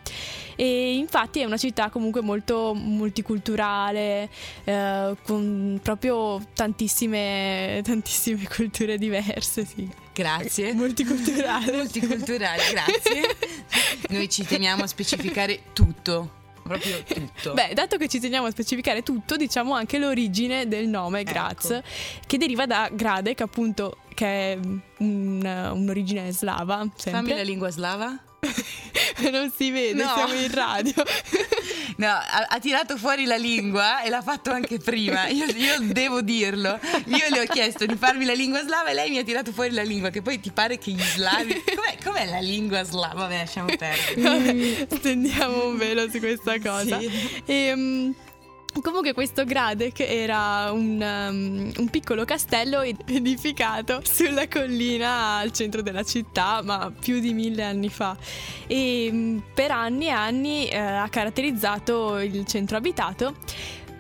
E 0.54 0.94
infatti 0.94 1.40
è 1.40 1.44
una 1.44 1.58
città 1.58 1.90
comunque 1.90 2.22
molto 2.22 2.72
multiculturale, 2.72 4.30
eh, 4.64 5.14
con 5.24 5.78
proprio 5.82 6.40
tantissime, 6.54 7.82
tantissime 7.84 8.46
culture 8.48 8.96
diverse, 8.96 9.66
sì. 9.66 9.86
grazie 10.14 10.72
Multiculturale. 10.72 11.72
multiculturale 11.72 12.62
grazie 12.70 13.36
noi 14.08 14.30
ci 14.30 14.46
teniamo 14.46 14.84
a 14.84 14.86
specificare 14.86 15.64
tutto 15.74 16.44
proprio 16.66 17.02
tutto 17.02 17.52
Beh, 17.54 17.72
dato 17.74 17.96
che 17.96 18.08
ci 18.08 18.20
teniamo 18.20 18.46
a 18.46 18.50
specificare 18.50 19.02
tutto, 19.02 19.36
diciamo 19.36 19.74
anche 19.74 19.98
l'origine 19.98 20.68
del 20.68 20.88
nome 20.88 21.20
Ecco. 21.20 21.30
Graz, 21.30 21.80
che 22.26 22.38
deriva 22.38 22.66
da 22.66 22.88
Gradek, 22.92 23.40
appunto, 23.40 23.98
che 24.16 24.52
è 24.52 24.58
un- 24.98 25.70
un'origine 25.74 26.32
slava, 26.32 26.76
fammi 26.78 26.90
la 26.96 27.12
sempre. 27.12 27.44
lingua 27.44 27.70
slava 27.70 28.18
non 29.30 29.52
si 29.54 29.70
vede, 29.70 30.02
No. 30.02 30.10
siamo 30.14 30.34
in 30.34 30.50
radio. 30.52 30.94
No, 31.98 32.08
ha, 32.08 32.46
ha 32.50 32.58
tirato 32.58 32.98
fuori 32.98 33.24
la 33.24 33.36
lingua 33.36 34.02
e 34.02 34.10
l'ha 34.10 34.20
fatto 34.20 34.50
anche 34.50 34.76
prima. 34.78 35.28
Io, 35.28 35.46
io 35.46 35.76
devo 35.80 36.20
dirlo. 36.20 36.78
Io 37.06 37.24
le 37.30 37.40
ho 37.40 37.44
chiesto 37.46 37.86
di 37.86 37.96
farmi 37.96 38.26
la 38.26 38.34
lingua 38.34 38.60
slava 38.60 38.90
e 38.90 38.94
lei 38.94 39.08
mi 39.08 39.16
ha 39.16 39.24
tirato 39.24 39.50
fuori 39.50 39.70
la 39.70 39.82
lingua. 39.82 40.10
Che 40.10 40.20
poi 40.20 40.38
ti 40.38 40.50
pare 40.50 40.76
che 40.76 40.90
gli 40.90 41.00
slavi. 41.00 41.62
Com'è, 41.74 41.96
com'è 42.04 42.26
la 42.26 42.40
lingua 42.40 42.82
slava? 42.82 43.20
Vabbè, 43.22 43.36
lasciamo 43.38 43.68
perdere. 43.78 44.14
Vabbè, 44.20 44.86
stendiamo 44.94 45.68
un 45.68 45.78
velo 45.78 46.10
su 46.10 46.18
questa 46.18 46.58
cosa. 46.60 46.98
Sì. 46.98 47.10
E, 47.46 48.12
comunque 48.80 49.12
questo 49.12 49.44
Gradek 49.44 50.00
era 50.00 50.70
un, 50.72 51.00
um, 51.00 51.72
un 51.76 51.88
piccolo 51.88 52.24
castello 52.24 52.80
ed- 52.80 53.02
edificato 53.08 54.00
sulla 54.04 54.48
collina 54.48 55.36
al 55.38 55.52
centro 55.52 55.82
della 55.82 56.02
città, 56.02 56.60
ma 56.62 56.92
più 56.98 57.20
di 57.20 57.32
mille 57.32 57.62
anni 57.62 57.88
fa. 57.88 58.16
E 58.66 59.08
mm, 59.12 59.38
per 59.54 59.70
anni 59.70 60.06
e 60.06 60.10
anni 60.10 60.68
eh, 60.68 60.76
ha 60.78 61.08
caratterizzato 61.08 62.18
il 62.18 62.44
centro 62.46 62.76
abitato. 62.76 63.34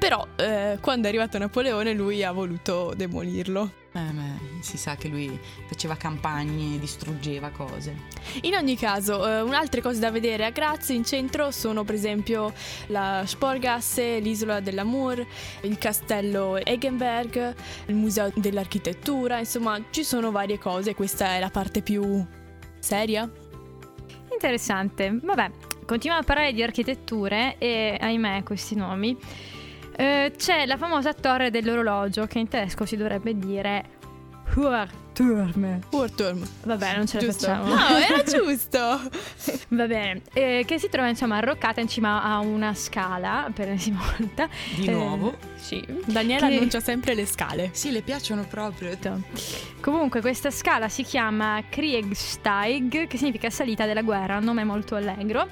Però 0.06 0.24
eh, 0.36 0.78
quando 0.80 1.06
è 1.06 1.08
arrivato 1.08 1.36
Napoleone 1.36 1.92
lui 1.92 2.22
ha 2.22 2.30
voluto 2.30 2.92
demolirlo. 2.94 3.72
Eh, 3.92 4.12
beh, 4.12 4.60
si 4.62 4.76
sa 4.76 4.94
che 4.94 5.08
lui 5.08 5.36
faceva 5.66 5.96
campagne, 5.96 6.78
distruggeva 6.78 7.50
cose. 7.50 8.02
In 8.42 8.54
ogni 8.54 8.76
caso, 8.76 9.26
eh, 9.26 9.40
un'altre 9.40 9.80
cose 9.80 9.98
da 9.98 10.12
vedere 10.12 10.44
a 10.44 10.50
Graz 10.50 10.90
in 10.90 11.04
centro 11.04 11.50
sono 11.50 11.82
per 11.82 11.96
esempio 11.96 12.52
la 12.86 13.24
Sporgasse, 13.26 14.20
l'isola 14.20 14.60
dell'Amour, 14.60 15.26
il 15.62 15.76
castello 15.76 16.56
Egenberg, 16.56 17.54
il 17.86 17.94
museo 17.96 18.30
dell'architettura, 18.36 19.40
insomma 19.40 19.76
ci 19.90 20.04
sono 20.04 20.30
varie 20.30 20.60
cose, 20.60 20.94
questa 20.94 21.34
è 21.34 21.40
la 21.40 21.50
parte 21.50 21.82
più 21.82 22.24
seria. 22.78 23.28
Interessante. 24.30 25.18
Vabbè, 25.20 25.50
continuiamo 25.84 26.22
a 26.22 26.24
parlare 26.24 26.52
di 26.52 26.62
architetture 26.62 27.56
e 27.58 27.98
ahimè 28.00 28.44
questi 28.44 28.76
nomi. 28.76 29.18
Eh, 29.98 30.32
c'è 30.36 30.66
la 30.66 30.76
famosa 30.76 31.14
torre 31.14 31.50
dell'orologio 31.50 32.26
che 32.26 32.38
in 32.38 32.48
tedesco 32.48 32.84
si 32.84 32.96
dovrebbe 32.96 33.34
dire 33.34 33.84
Uhrturm. 35.18 35.78
Urturm. 35.90 36.46
Vabbè, 36.64 36.96
non 36.96 37.06
ce 37.06 37.16
la 37.18 37.22
Giusto? 37.24 37.46
facciamo. 37.46 37.74
No, 37.74 37.96
era 37.96 38.22
giusto! 38.28 38.78
Va 39.68 39.86
bene, 39.86 40.20
eh, 40.34 40.64
che 40.66 40.78
si 40.78 40.88
trova 40.90 41.08
insomma 41.08 41.36
arroccata 41.38 41.80
in 41.80 41.88
cima 41.88 42.22
a 42.22 42.38
una 42.40 42.74
scala 42.74 43.50
per 43.54 43.66
l'ennesima 43.66 44.00
volta. 44.18 44.48
Di 44.76 44.86
Eh, 44.86 44.90
nuovo? 44.92 45.36
sì. 45.56 45.82
Daniela 46.04 46.48
Che- 46.48 46.54
annuncia 46.56 46.80
sempre 46.80 47.14
le 47.14 47.24
scale. 47.26 47.70
Sì, 47.72 47.90
le 47.92 48.02
piacciono 48.02 48.44
proprio. 48.44 48.94
Comunque 49.80 50.20
questa 50.20 50.50
scala 50.50 50.88
si 50.88 51.02
chiama 51.02 51.62
Kriegsteig, 51.68 53.06
che 53.06 53.16
significa 53.16 53.48
salita 53.50 53.86
della 53.86 54.02
guerra, 54.02 54.36
un 54.38 54.44
nome 54.44 54.64
molto 54.64 54.96
allegro. 54.96 55.48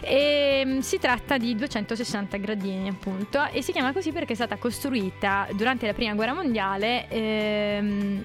E 0.00 0.62
mm, 0.64 0.78
si 0.80 0.98
tratta 0.98 1.36
di 1.38 1.54
260 1.54 2.36
gradini, 2.38 2.88
appunto, 2.88 3.44
e 3.52 3.62
si 3.62 3.72
chiama 3.72 3.92
così 3.92 4.10
perché 4.12 4.32
è 4.32 4.36
stata 4.36 4.56
costruita 4.56 5.46
durante 5.52 5.86
la 5.86 5.92
Prima 5.92 6.14
Guerra 6.14 6.34
Mondiale 6.34 7.08
ehm, 7.08 8.24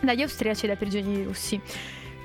dagli 0.00 0.22
austriaci 0.22 0.64
e 0.64 0.68
dai 0.68 0.76
prigionieri 0.76 1.24
russi. 1.24 1.60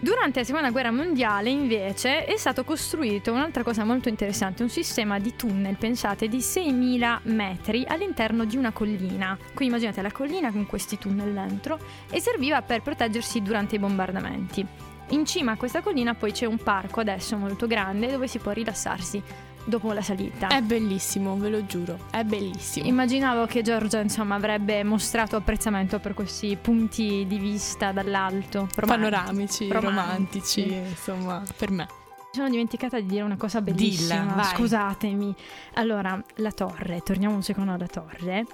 Durante 0.04 0.40
la 0.40 0.46
seconda 0.46 0.70
guerra 0.70 0.92
mondiale 0.92 1.50
invece 1.50 2.26
è 2.26 2.36
stato 2.36 2.66
costruito 2.66 3.32
un'altra 3.32 3.64
cosa 3.64 3.86
molto 3.86 4.10
interessante, 4.10 4.62
un 4.62 4.68
sistema 4.68 5.18
di 5.18 5.34
tunnel, 5.38 5.78
pensate, 5.78 6.28
di 6.28 6.40
6.000 6.40 7.20
metri 7.24 7.86
all'interno 7.88 8.44
di 8.44 8.58
una 8.58 8.74
collina. 8.74 9.38
Quindi 9.54 9.68
immaginate 9.76 10.02
la 10.02 10.12
collina 10.12 10.52
con 10.52 10.66
questi 10.66 10.98
tunnel 10.98 11.32
dentro 11.32 11.80
e 12.12 12.20
serviva 12.20 12.62
per 12.62 12.82
proteggersi 12.82 13.42
durante 13.42 13.76
i 13.76 13.80
bombardamenti. 13.80 14.68
In 15.10 15.26
cima 15.26 15.54
a 15.54 15.58
questa 15.58 15.82
collina 15.82 16.16
poi 16.16 16.34
c'è 16.34 16.48
un 16.48 16.58
parco 16.58 17.00
adesso 17.00 17.38
molto 17.38 17.66
grande 17.66 18.12
dove 18.12 18.28
si 18.28 18.40
può 18.40 18.52
rilassarsi 18.52 19.24
dopo 19.66 19.92
la 19.94 20.02
salita. 20.02 20.48
È 20.48 20.62
bellissimo, 20.62 21.36
ve 21.38 21.50
lo 21.50 21.66
giuro, 21.66 21.98
è 22.12 22.24
bellissimo. 22.24 22.88
Immaginavo 22.88 23.46
che 23.46 23.62
Giorgia 23.62 24.00
insomma 24.00 24.36
avrebbe 24.36 24.84
mostrato 24.84 25.36
apprezzamento 25.36 26.00
per 26.00 26.14
questi 26.14 26.58
punti 26.60 27.26
di 27.28 27.38
vista 27.38 27.92
dall'alto, 27.92 28.68
romantici. 28.76 29.68
Panoramici, 29.68 29.68
romantici. 29.72 30.62
romantici, 30.62 30.74
insomma, 30.90 31.44
per 31.58 31.72
me. 31.72 31.88
Mi 32.34 32.40
sono 32.40 32.50
dimenticata 32.50 33.00
di 33.00 33.06
dire 33.06 33.22
una 33.22 33.38
cosa 33.38 33.62
bellissima. 33.62 34.26
Dilla. 34.26 34.44
Scusatemi. 34.44 35.36
Allora, 35.76 36.20
la 36.38 36.52
torre, 36.52 37.02
torniamo 37.02 37.36
un 37.36 37.44
secondo 37.44 37.74
alla 37.74 37.86
torre. 37.86 38.46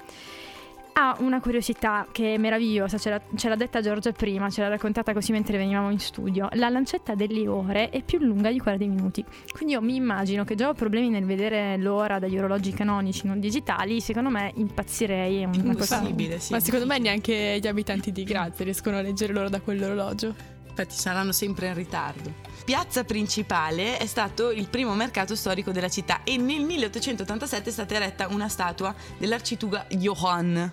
Ha 1.02 1.16
una 1.20 1.40
curiosità 1.40 2.06
che 2.12 2.34
è 2.34 2.38
meravigliosa, 2.38 2.98
ce 2.98 3.10
l'ha, 3.10 3.22
ce 3.34 3.48
l'ha 3.48 3.56
detta 3.56 3.80
Giorgia 3.80 4.12
prima, 4.12 4.50
ce 4.50 4.60
l'ha 4.60 4.68
raccontata 4.68 5.14
così 5.14 5.32
mentre 5.32 5.58
venivamo 5.58 5.90
in 5.92 6.00
studio. 6.00 6.50
La 6.56 6.68
lancetta 6.68 7.16
delle 7.16 7.48
ore 7.48 7.88
è 7.88 8.04
più 8.04 8.20
lunga 8.20 8.52
di 8.52 8.60
quella 8.60 8.76
dei 8.76 8.90
minuti. 8.90 9.24
Quindi 9.54 9.76
io 9.76 9.82
mi 9.82 9.96
immagino 9.96 10.44
che 10.44 10.56
già 10.56 10.68
ho 10.68 10.74
problemi 10.74 11.08
nel 11.08 11.24
vedere 11.24 11.78
l'ora 11.78 12.20
dagli 12.20 12.38
orologi 12.38 12.74
canonici 12.74 13.28
non 13.28 13.40
digitali, 13.40 14.02
secondo 14.02 14.30
me 14.30 14.52
impazzirei. 14.56 15.44
È 15.44 15.46
una 15.46 15.74
cosa 15.74 16.00
Impossibile, 16.00 16.38
sì. 16.42 16.52
Ma 16.52 16.60
secondo 16.60 16.86
me 16.86 17.00
neanche 17.00 17.60
gli 17.62 17.68
abitanti 17.68 18.12
di 18.12 18.26
Grazia 18.26 18.66
riescono 18.66 18.98
a 18.98 19.02
leggere 19.02 19.32
l'ora 19.32 19.48
da 19.48 19.62
quell'orologio. 19.62 20.36
Infatti 20.68 20.96
saranno 20.96 21.32
sempre 21.32 21.68
in 21.68 21.76
ritardo. 21.76 22.49
Piazza 22.70 23.04
Principale 23.04 23.98
è 23.98 24.06
stato 24.06 24.52
il 24.52 24.68
primo 24.70 24.94
mercato 24.94 25.36
storico 25.36 25.72
della 25.72 25.90
città 25.90 26.22
e 26.24 26.38
nel 26.38 26.62
1887 26.62 27.68
è 27.68 27.72
stata 27.74 27.96
eretta 27.96 28.28
una 28.28 28.48
statua 28.48 28.94
dell'arcituga 29.18 29.88
Johann, 29.90 30.68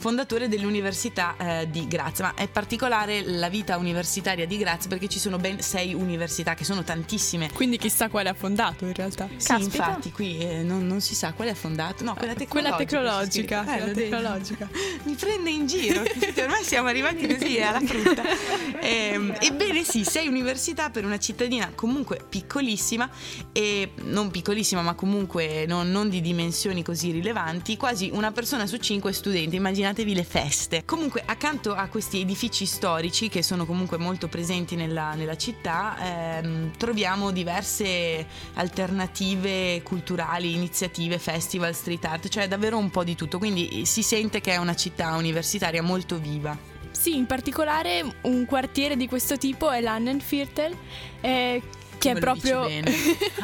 fondatore 0.00 0.48
dell'Università 0.48 1.36
eh, 1.36 1.68
di 1.70 1.86
Graz. 1.86 2.20
Ma 2.20 2.32
è 2.34 2.48
particolare 2.48 3.22
la 3.22 3.50
vita 3.50 3.76
universitaria 3.76 4.46
di 4.46 4.56
Graz 4.56 4.86
perché 4.86 5.08
ci 5.08 5.18
sono 5.18 5.36
ben 5.36 5.60
sei 5.60 5.92
università, 5.92 6.54
che 6.54 6.64
sono 6.64 6.82
tantissime. 6.82 7.50
Quindi 7.52 7.76
chissà 7.76 8.08
quale 8.08 8.30
ha 8.30 8.34
fondato 8.34 8.86
in 8.86 8.94
realtà. 8.94 9.28
Sì, 9.36 9.48
Caspita. 9.48 9.60
infatti, 9.60 10.10
qui 10.10 10.38
eh, 10.38 10.62
non, 10.62 10.86
non 10.86 11.02
si 11.02 11.14
sa 11.14 11.32
quale 11.34 11.50
ha 11.50 11.54
fondato. 11.54 12.02
No, 12.02 12.14
quella 12.14 12.32
tecnologica. 12.34 12.54
Quella 12.54 12.76
tecnologica, 12.76 13.62
Eh, 13.62 13.76
quella 13.76 13.92
tecnologica. 13.92 14.68
Mi 15.04 15.14
prende 15.14 15.50
in 15.50 15.66
giro, 15.66 16.02
ormai 16.38 16.64
siamo 16.64 16.88
arrivati 16.88 17.26
così 17.26 17.60
alla 17.60 17.80
frutta. 17.80 18.22
Ehm, 18.82 19.34
ebbene 19.38 19.84
sì, 19.84 20.04
sei 20.04 20.26
università 20.26 20.88
per 20.88 21.04
una 21.04 21.18
cittadina 21.18 21.70
comunque 21.74 22.24
piccolissima 22.26 23.08
e 23.52 23.92
non 24.04 24.30
piccolissima 24.30 24.80
ma 24.80 24.94
comunque 24.94 25.66
non, 25.66 25.90
non 25.90 26.08
di 26.08 26.22
dimensioni 26.22 26.82
così 26.82 27.10
rilevanti, 27.10 27.76
quasi 27.76 28.08
una 28.12 28.32
persona 28.32 28.66
su 28.66 28.78
cinque 28.78 29.10
è 29.10 29.12
studente, 29.12 29.56
immaginatevi 29.90 30.14
le 30.14 30.24
feste. 30.24 30.84
Comunque 30.84 31.22
accanto 31.24 31.74
a 31.74 31.88
questi 31.88 32.20
edifici 32.20 32.64
storici 32.64 33.28
che 33.28 33.42
sono 33.42 33.66
comunque 33.66 33.98
molto 33.98 34.28
presenti 34.28 34.76
nella, 34.76 35.14
nella 35.14 35.36
città 35.36 35.96
ehm, 36.38 36.76
troviamo 36.76 37.30
diverse 37.30 38.26
alternative 38.54 39.82
culturali, 39.82 40.54
iniziative, 40.54 41.18
festival, 41.18 41.74
street 41.74 42.04
art, 42.04 42.28
cioè 42.28 42.48
davvero 42.48 42.78
un 42.78 42.90
po' 42.90 43.04
di 43.04 43.14
tutto, 43.14 43.38
quindi 43.38 43.84
si 43.84 44.02
sente 44.02 44.40
che 44.40 44.52
è 44.52 44.56
una 44.56 44.74
città 44.74 45.16
universitaria 45.16 45.82
molto 45.82 46.18
viva. 46.18 46.56
Sì, 46.92 47.16
in 47.16 47.26
particolare 47.26 48.04
un 48.22 48.44
quartiere 48.46 48.96
di 48.96 49.06
questo 49.06 49.36
tipo 49.36 49.70
è 49.70 49.80
l'Annenviertel, 49.80 50.76
eh, 51.20 51.62
che 52.00 52.12
è 52.12 52.18
proprio, 52.18 52.66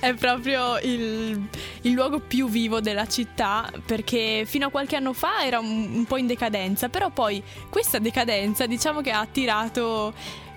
è 0.00 0.14
proprio 0.14 0.78
il, 0.80 1.46
il 1.82 1.92
luogo 1.92 2.18
più 2.18 2.48
vivo 2.48 2.80
della 2.80 3.06
città 3.06 3.70
perché 3.86 4.42
fino 4.46 4.66
a 4.66 4.70
qualche 4.70 4.96
anno 4.96 5.12
fa 5.12 5.44
era 5.44 5.60
un, 5.60 5.90
un 5.94 6.04
po' 6.06 6.16
in 6.16 6.26
decadenza, 6.26 6.88
però 6.88 7.10
poi 7.10 7.40
questa 7.70 8.00
decadenza 8.00 8.66
diciamo 8.66 9.00
che 9.00 9.12
ha 9.12 9.20
attirato 9.20 10.12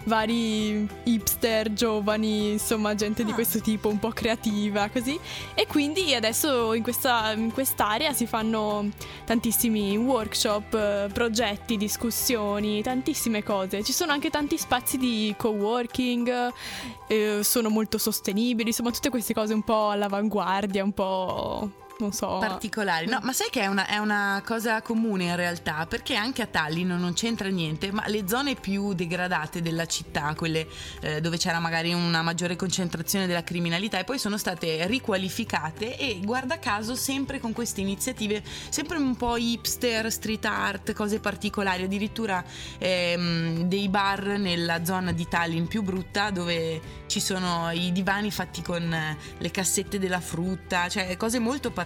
vari 0.07 0.87
hipster 1.03 1.71
giovani, 1.73 2.53
insomma 2.53 2.95
gente 2.95 3.23
di 3.23 3.31
Ah. 3.31 3.33
questo 3.33 3.59
tipo 3.59 3.89
un 3.89 3.99
po' 3.99 4.09
creativa 4.09 4.89
così 4.89 5.19
e 5.53 5.67
quindi 5.67 6.15
adesso 6.15 6.73
in, 6.73 6.81
questa, 6.81 7.33
in 7.33 7.51
quest'area 7.51 8.13
si 8.13 8.25
fanno 8.25 8.89
tantissimi 9.25 9.95
workshop, 9.97 11.11
progetti, 11.11 11.77
discussioni, 11.77 12.81
tantissime 12.81 13.43
cose. 13.43 13.83
Ci 13.83 13.93
sono 13.93 14.11
anche 14.13 14.29
tanti 14.29 14.57
spazi 14.57 14.97
di 14.97 15.35
co-working, 15.37 16.51
eh, 17.07 17.39
sono 17.43 17.69
molto 17.69 17.97
sostenibili, 17.97 18.69
insomma 18.69 18.91
tutte 18.91 19.09
queste 19.09 19.33
cose 19.33 19.53
un 19.53 19.63
po' 19.63 19.89
all'avanguardia, 19.89 20.83
un 20.83 20.93
po' 20.93 21.71
non 21.99 22.11
so. 22.11 22.37
particolari. 22.39 23.07
No, 23.07 23.19
ma 23.23 23.33
sai 23.33 23.49
che 23.49 23.61
è 23.61 23.67
una, 23.67 23.87
è 23.87 23.97
una 23.97 24.41
cosa 24.45 24.81
comune 24.81 25.25
in 25.25 25.35
realtà, 25.35 25.85
perché 25.87 26.15
anche 26.15 26.41
a 26.41 26.45
Tallinn 26.45 26.91
non 26.91 27.13
c'entra 27.13 27.49
niente, 27.49 27.91
ma 27.91 28.03
le 28.07 28.27
zone 28.27 28.55
più 28.55 28.93
degradate 28.93 29.61
della 29.61 29.85
città, 29.85 30.33
quelle 30.35 30.67
eh, 31.01 31.21
dove 31.21 31.37
c'era 31.37 31.59
magari 31.59 31.93
una 31.93 32.21
maggiore 32.21 32.55
concentrazione 32.55 33.27
della 33.27 33.43
criminalità, 33.43 33.99
e 33.99 34.03
poi 34.03 34.19
sono 34.19 34.37
state 34.37 34.85
riqualificate 34.87 35.97
e 35.97 36.19
guarda 36.23 36.59
caso 36.59 36.95
sempre 36.95 37.39
con 37.39 37.53
queste 37.53 37.81
iniziative, 37.81 38.43
sempre 38.69 38.97
un 38.97 39.15
po' 39.15 39.37
hipster, 39.37 40.11
street 40.11 40.45
art, 40.45 40.93
cose 40.93 41.19
particolari, 41.19 41.83
addirittura 41.83 42.43
ehm, 42.77 43.63
dei 43.63 43.89
bar 43.89 44.37
nella 44.37 44.85
zona 44.85 45.11
di 45.11 45.27
Tallinn 45.27 45.65
più 45.65 45.81
brutta 45.81 46.29
dove 46.29 47.05
ci 47.07 47.19
sono 47.19 47.71
i 47.71 47.91
divani 47.91 48.31
fatti 48.31 48.61
con 48.61 49.15
le 49.37 49.51
cassette 49.51 49.97
della 49.99 50.19
frutta, 50.19 50.87
cioè 50.89 51.15
cose 51.17 51.39
molto 51.39 51.71
particolari. 51.71 51.85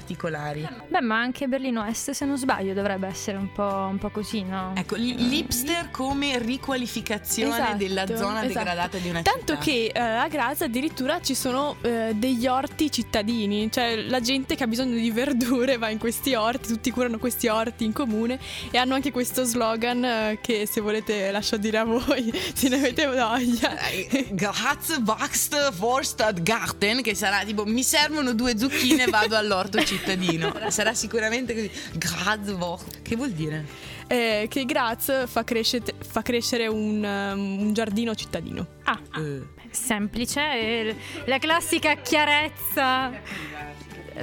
Beh, 0.88 1.01
ma 1.01 1.20
anche 1.20 1.48
Berlino 1.48 1.84
Est, 1.86 2.12
se 2.12 2.25
non 2.25 2.38
sbaglio, 2.38 2.74
dovrebbe 2.74 3.08
essere 3.08 3.38
un 3.38 3.51
po', 3.51 3.88
un 3.89 3.98
po' 3.98 4.10
così, 4.10 4.43
no? 4.43 4.74
Ecco, 4.75 4.96
l- 4.96 5.00
l'hipster 5.15 5.89
come 5.91 6.38
riqualificazione 6.39 7.53
Esatto, 7.53 7.77
della 7.77 8.05
zona 8.08 8.43
esatto. 8.43 8.48
degradata 8.48 8.98
di 8.98 9.10
una 9.10 9.22
Tanto 9.22 9.53
città. 9.53 9.58
che 9.58 9.91
eh, 9.93 10.00
a 10.00 10.27
Graz 10.27 10.62
addirittura 10.62 11.22
ci 11.22 11.36
sono 11.36 11.75
eh, 11.81 12.13
degli 12.15 12.48
orti 12.48 12.91
cittadini, 12.91 13.72
cioè 13.72 13.96
la 14.03 14.20
gente 14.22 14.55
che 14.55 14.63
ha 14.63 14.67
bisogno 14.67 14.96
di 14.96 15.12
verdure 15.12 15.77
va 15.77 15.89
in 15.89 15.98
questi 15.98 16.34
orti, 16.34 16.67
tutti 16.67 16.91
curano 16.91 17.17
questi 17.17 17.48
orti 17.48 17.84
in 17.86 17.93
comune 17.93 18.39
e 18.72 18.77
hanno 18.77 18.93
anche 18.96 19.12
questo 19.12 19.43
slogan 19.43 20.03
eh, 20.03 20.39
che 20.41 20.65
se 20.67 20.81
volete 20.81 21.31
lascio 21.31 21.58
dire 21.58 21.77
a 21.79 21.84
voi 21.84 22.31
se 22.53 22.70
ne 22.70 22.75
avete 22.75 23.05
voglia. 23.08 23.77
Eh, 23.89 24.27
Graz 24.31 25.01
wächst 25.05 25.72
Forstadgarten 25.74 27.01
che 27.01 27.15
sarà 27.15 27.43
tipo 27.43 27.65
mi 27.65 27.84
servono 27.84 28.34
due 28.34 28.58
zucchine 28.58 29.05
vado 29.08 29.36
all'orto 29.36 29.77
cittadino 29.98 30.53
sarà 30.69 30.93
sicuramente 30.93 31.53
così 31.53 31.69
Graz 31.93 32.48
wächst- 32.50 33.01
che 33.01 33.15
vuol 33.15 33.31
dire? 33.31 33.65
Eh, 34.07 34.48
che 34.50 34.65
Graz 34.65 35.27
fa, 35.27 35.43
crescete- 35.43 35.93
fa 36.05 36.21
crescere 36.21 36.67
un, 36.67 37.03
um, 37.03 37.60
un 37.62 37.74
giardino 37.74 38.13
cittadino. 38.15 38.67
Ah, 38.83 39.00
Eh, 39.17 39.41
semplice, 39.69 40.41
eh, 40.41 40.95
la 41.25 41.38
classica 41.38 41.95
chiarezza. 41.95 43.12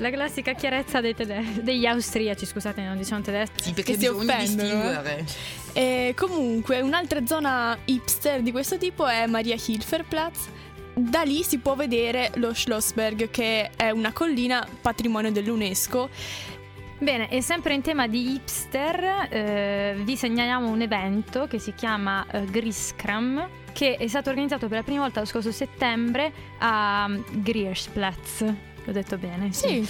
La 0.01 0.11
classica 0.11 0.53
chiarezza 0.53 1.01
dei 1.01 1.15
tede- 1.15 1.63
degli 1.63 1.87
austriaci, 1.87 2.45
scusate, 2.45 2.83
non 2.83 2.99
diciamo 2.99 3.23
tedeschi. 3.23 3.63
sì 3.63 3.73
perché 3.73 3.93
Che 3.95 3.99
si 3.99 4.07
offendono, 4.07 4.39
eh. 4.39 4.43
distinguere 4.45 5.25
E 5.73 6.15
comunque 6.17 6.81
un'altra 6.83 7.25
zona 7.27 7.77
hipster 7.87 8.43
di 8.43 8.53
questo 8.53 8.77
tipo 8.77 9.07
è 9.07 9.27
Maria 9.27 9.55
Hilferplatz. 9.57 10.49
Da 10.99 11.23
lì 11.23 11.45
si 11.45 11.59
può 11.59 11.77
vedere 11.77 12.33
lo 12.35 12.53
Schlossberg, 12.53 13.31
che 13.31 13.71
è 13.77 13.91
una 13.91 14.13
collina 14.13 14.67
patrimonio 14.81 15.31
dell'UNESCO. 15.31 16.09
Bene, 16.99 17.31
e 17.31 17.41
sempre 17.41 17.75
in 17.75 17.83
tema 17.83 18.09
di 18.09 18.33
hipster, 18.33 19.29
eh, 19.31 19.97
vi 20.03 20.17
segnaliamo 20.17 20.69
un 20.69 20.81
evento 20.81 21.47
che 21.47 21.61
si 21.61 21.73
chiama 21.75 22.27
eh, 22.29 22.45
Griskram, 22.47 23.49
che 23.73 23.95
è 23.95 24.09
stato 24.09 24.31
organizzato 24.31 24.67
per 24.67 24.79
la 24.79 24.83
prima 24.83 25.03
volta 25.03 25.21
lo 25.21 25.27
scorso 25.27 25.53
settembre 25.53 26.33
a 26.59 27.07
mm, 27.07 27.23
Griersplatz. 27.31 28.45
L'ho 28.89 28.95
detto 28.95 29.19
bene? 29.19 29.53
Sì, 29.53 29.87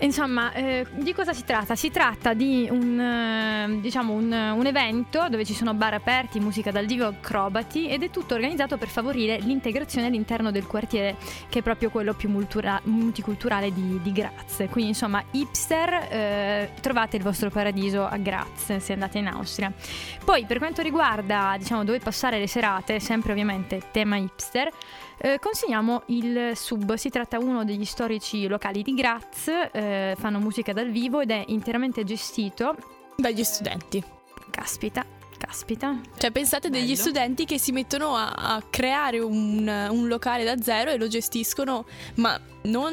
Insomma, 0.00 0.52
eh, 0.52 0.84
di 0.90 1.12
cosa 1.14 1.32
si 1.32 1.44
tratta? 1.44 1.76
Si 1.76 1.90
tratta 1.90 2.34
di 2.34 2.66
un, 2.68 2.98
eh, 2.98 3.80
diciamo 3.80 4.12
un, 4.12 4.32
un 4.32 4.66
evento 4.66 5.28
dove 5.28 5.44
ci 5.44 5.54
sono 5.54 5.74
bar 5.74 5.94
aperti, 5.94 6.40
musica 6.40 6.72
dal 6.72 6.86
vivo, 6.86 7.06
acrobati 7.06 7.88
ed 7.88 8.02
è 8.02 8.10
tutto 8.10 8.34
organizzato 8.34 8.78
per 8.78 8.88
favorire 8.88 9.38
l'integrazione 9.38 10.08
all'interno 10.08 10.50
del 10.50 10.66
quartiere 10.66 11.16
che 11.48 11.60
è 11.60 11.62
proprio 11.62 11.90
quello 11.90 12.14
più 12.14 12.30
multura- 12.30 12.80
multiculturale 12.84 13.72
di, 13.72 14.00
di 14.02 14.12
Graz. 14.12 14.64
Quindi 14.70 14.88
insomma, 14.88 15.22
hipster, 15.30 15.92
eh, 16.10 16.70
trovate 16.80 17.16
il 17.16 17.22
vostro 17.22 17.50
paradiso 17.50 18.04
a 18.04 18.16
Graz 18.16 18.78
se 18.78 18.92
andate 18.92 19.18
in 19.18 19.28
Austria. 19.28 19.72
Poi 20.24 20.46
per 20.46 20.58
quanto 20.58 20.82
riguarda 20.82 21.54
diciamo 21.58 21.84
dove 21.84 22.00
passare 22.00 22.40
le 22.40 22.48
serate, 22.48 22.98
sempre 22.98 23.30
ovviamente 23.30 23.80
tema 23.92 24.16
hipster, 24.16 24.68
eh, 25.24 25.38
consegniamo 25.38 26.02
il 26.06 26.50
sub, 26.56 26.94
si 26.94 27.08
tratta 27.08 27.38
di 27.38 27.44
uno 27.44 27.64
degli 27.64 27.84
storici 27.84 28.48
locali 28.48 28.82
di 28.82 28.92
Graz, 28.92 29.46
eh, 29.70 30.16
fanno 30.18 30.40
musica 30.40 30.72
dal 30.72 30.90
vivo 30.90 31.20
ed 31.20 31.30
è 31.30 31.44
interamente 31.46 32.02
gestito. 32.02 32.74
dagli 33.16 33.44
studenti. 33.44 34.02
Caspita, 34.50 35.06
caspita. 35.38 36.00
Cioè 36.18 36.32
pensate 36.32 36.70
degli 36.70 36.90
Bello. 36.90 36.96
studenti 36.96 37.44
che 37.44 37.58
si 37.58 37.70
mettono 37.70 38.16
a, 38.16 38.32
a 38.32 38.62
creare 38.68 39.20
un, 39.20 39.88
un 39.90 40.08
locale 40.08 40.42
da 40.42 40.60
zero 40.60 40.90
e 40.90 40.98
lo 40.98 41.06
gestiscono, 41.06 41.84
ma 42.16 42.36
non 42.62 42.92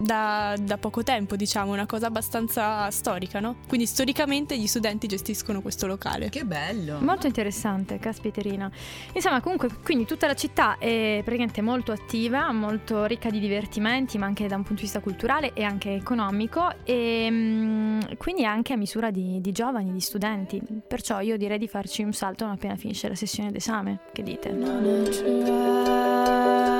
da, 0.00 0.56
da 0.58 0.78
poco 0.78 1.02
tempo, 1.02 1.36
diciamo, 1.36 1.72
una 1.72 1.86
cosa 1.86 2.06
abbastanza 2.06 2.90
storica, 2.90 3.38
no? 3.38 3.56
Quindi 3.68 3.86
storicamente 3.86 4.58
gli 4.58 4.66
studenti 4.66 5.06
gestiscono 5.06 5.60
questo 5.60 5.86
locale. 5.86 6.30
Che 6.30 6.44
bello. 6.44 6.98
Molto 7.00 7.26
interessante, 7.26 7.98
caspiterina. 7.98 8.70
Insomma, 9.12 9.40
comunque, 9.40 9.68
quindi 9.82 10.06
tutta 10.06 10.26
la 10.26 10.34
città 10.34 10.78
è 10.78 11.20
praticamente 11.22 11.60
molto 11.60 11.92
attiva, 11.92 12.50
molto 12.52 13.04
ricca 13.04 13.28
di 13.30 13.38
divertimenti, 13.38 14.16
ma 14.16 14.26
anche 14.26 14.46
da 14.46 14.56
un 14.56 14.62
punto 14.62 14.80
di 14.80 14.86
vista 14.86 15.00
culturale 15.00 15.52
e 15.52 15.62
anche 15.62 15.92
economico, 15.94 16.72
e 16.84 17.28
mm, 17.30 18.00
quindi 18.16 18.44
anche 18.44 18.72
a 18.72 18.76
misura 18.76 19.10
di, 19.10 19.40
di 19.40 19.52
giovani, 19.52 19.92
di 19.92 20.00
studenti. 20.00 20.60
Perciò 20.86 21.20
io 21.20 21.36
direi 21.36 21.58
di 21.58 21.68
farci 21.68 22.02
un 22.02 22.12
salto 22.12 22.44
non 22.44 22.54
appena 22.54 22.76
finisce 22.76 23.08
la 23.08 23.14
sessione 23.14 23.50
d'esame. 23.50 24.00
Che 24.12 24.22
dite? 24.22 24.48
Coming 26.30 26.79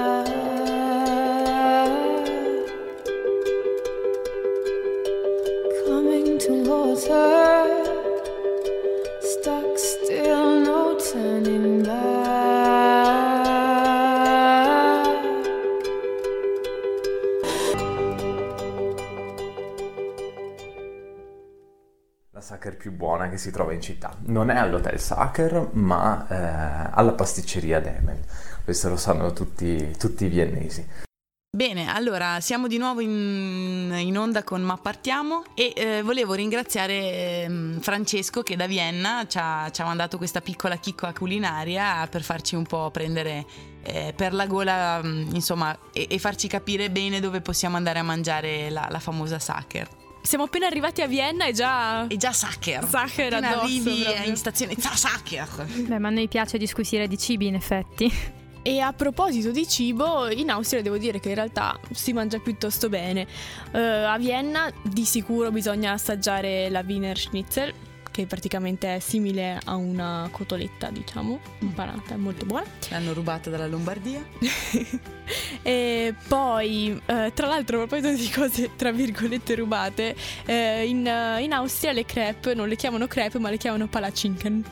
Sacher 22.60 22.76
più 22.76 22.92
buona 22.92 23.28
che 23.28 23.38
si 23.38 23.50
trova 23.50 23.72
in 23.72 23.80
città. 23.80 24.16
Non 24.26 24.50
è 24.50 24.56
all'Hotel 24.56 24.98
Sacher, 24.98 25.68
ma 25.72 26.26
eh, 26.28 26.90
alla 26.92 27.12
pasticceria 27.12 27.80
Demel. 27.80 28.18
Questo 28.64 28.88
lo 28.88 28.96
sanno 28.96 29.32
tutti, 29.32 29.94
tutti 29.96 30.24
i 30.24 30.28
viennesi. 30.28 31.09
Bene, 31.52 31.92
allora 31.92 32.38
siamo 32.38 32.68
di 32.68 32.78
nuovo 32.78 33.00
in, 33.00 33.92
in 33.98 34.16
onda 34.16 34.44
con 34.44 34.62
Ma 34.62 34.76
Partiamo 34.76 35.42
e 35.56 35.72
eh, 35.74 36.00
volevo 36.02 36.34
ringraziare 36.34 37.42
ehm, 37.42 37.80
Francesco 37.80 38.42
che 38.42 38.54
da 38.54 38.68
Vienna 38.68 39.26
ci 39.26 39.36
ha, 39.40 39.68
ci 39.72 39.80
ha 39.80 39.84
mandato 39.84 40.16
questa 40.16 40.40
piccola 40.40 40.76
chicca 40.76 41.12
culinaria 41.12 42.06
per 42.08 42.22
farci 42.22 42.54
un 42.54 42.62
po' 42.62 42.92
prendere 42.92 43.44
eh, 43.82 44.12
per 44.14 44.32
la 44.32 44.46
gola, 44.46 45.02
mm, 45.02 45.34
insomma, 45.34 45.76
e, 45.92 46.06
e 46.08 46.18
farci 46.20 46.46
capire 46.46 46.88
bene 46.88 47.18
dove 47.18 47.40
possiamo 47.40 47.76
andare 47.76 47.98
a 47.98 48.04
mangiare 48.04 48.70
la, 48.70 48.86
la 48.88 49.00
famosa 49.00 49.40
Sacher. 49.40 49.88
Siamo 50.22 50.44
appena 50.44 50.68
arrivati 50.68 51.02
a 51.02 51.08
Vienna 51.08 51.46
e 51.46 51.52
già... 51.52 52.06
E 52.06 52.16
già 52.16 52.30
Sacher. 52.30 52.86
Sacher 52.88 53.34
addosso 53.34 53.60
arrivi 53.62 54.02
proprio. 54.04 54.28
in 54.28 54.36
stazione, 54.36 54.76
Sacher. 54.78 55.66
Beh, 55.66 55.98
ma 55.98 56.06
a 56.06 56.10
noi 56.12 56.28
piace 56.28 56.58
disquisire 56.58 57.08
di 57.08 57.18
cibi, 57.18 57.48
in 57.48 57.56
effetti. 57.56 58.38
E 58.62 58.80
a 58.80 58.92
proposito 58.92 59.50
di 59.50 59.66
cibo, 59.66 60.28
in 60.28 60.50
Austria 60.50 60.82
devo 60.82 60.98
dire 60.98 61.18
che 61.18 61.30
in 61.30 61.34
realtà 61.34 61.78
si 61.92 62.12
mangia 62.12 62.38
piuttosto 62.38 62.90
bene. 62.90 63.26
Eh, 63.72 63.80
a 63.80 64.18
Vienna 64.18 64.70
di 64.82 65.04
sicuro 65.06 65.50
bisogna 65.50 65.92
assaggiare 65.92 66.68
la 66.68 66.84
Wiener 66.86 67.18
Schnitzel, 67.18 67.72
che 68.10 68.26
praticamente 68.26 68.96
è 68.96 68.98
simile 68.98 69.58
a 69.64 69.76
una 69.76 70.28
cotoletta, 70.30 70.90
diciamo, 70.90 71.40
impanata, 71.60 72.12
è 72.14 72.16
molto 72.18 72.44
buona. 72.44 72.66
L'hanno 72.90 73.14
rubata 73.14 73.48
dalla 73.48 73.66
Lombardia. 73.66 74.22
e 75.62 76.14
poi, 76.28 77.00
eh, 77.06 77.32
tra 77.32 77.46
l'altro, 77.46 77.80
a 77.80 77.86
proposito 77.86 78.12
di 78.14 78.28
cose 78.28 78.70
tra 78.76 78.92
virgolette 78.92 79.54
rubate, 79.54 80.14
eh, 80.44 80.86
in, 80.86 80.98
in 81.40 81.52
Austria 81.54 81.92
le 81.92 82.04
crepe 82.04 82.52
non 82.54 82.68
le 82.68 82.76
chiamano 82.76 83.06
crepe, 83.06 83.38
ma 83.38 83.48
le 83.48 83.56
chiamano 83.56 83.86
palacinken. 83.86 84.64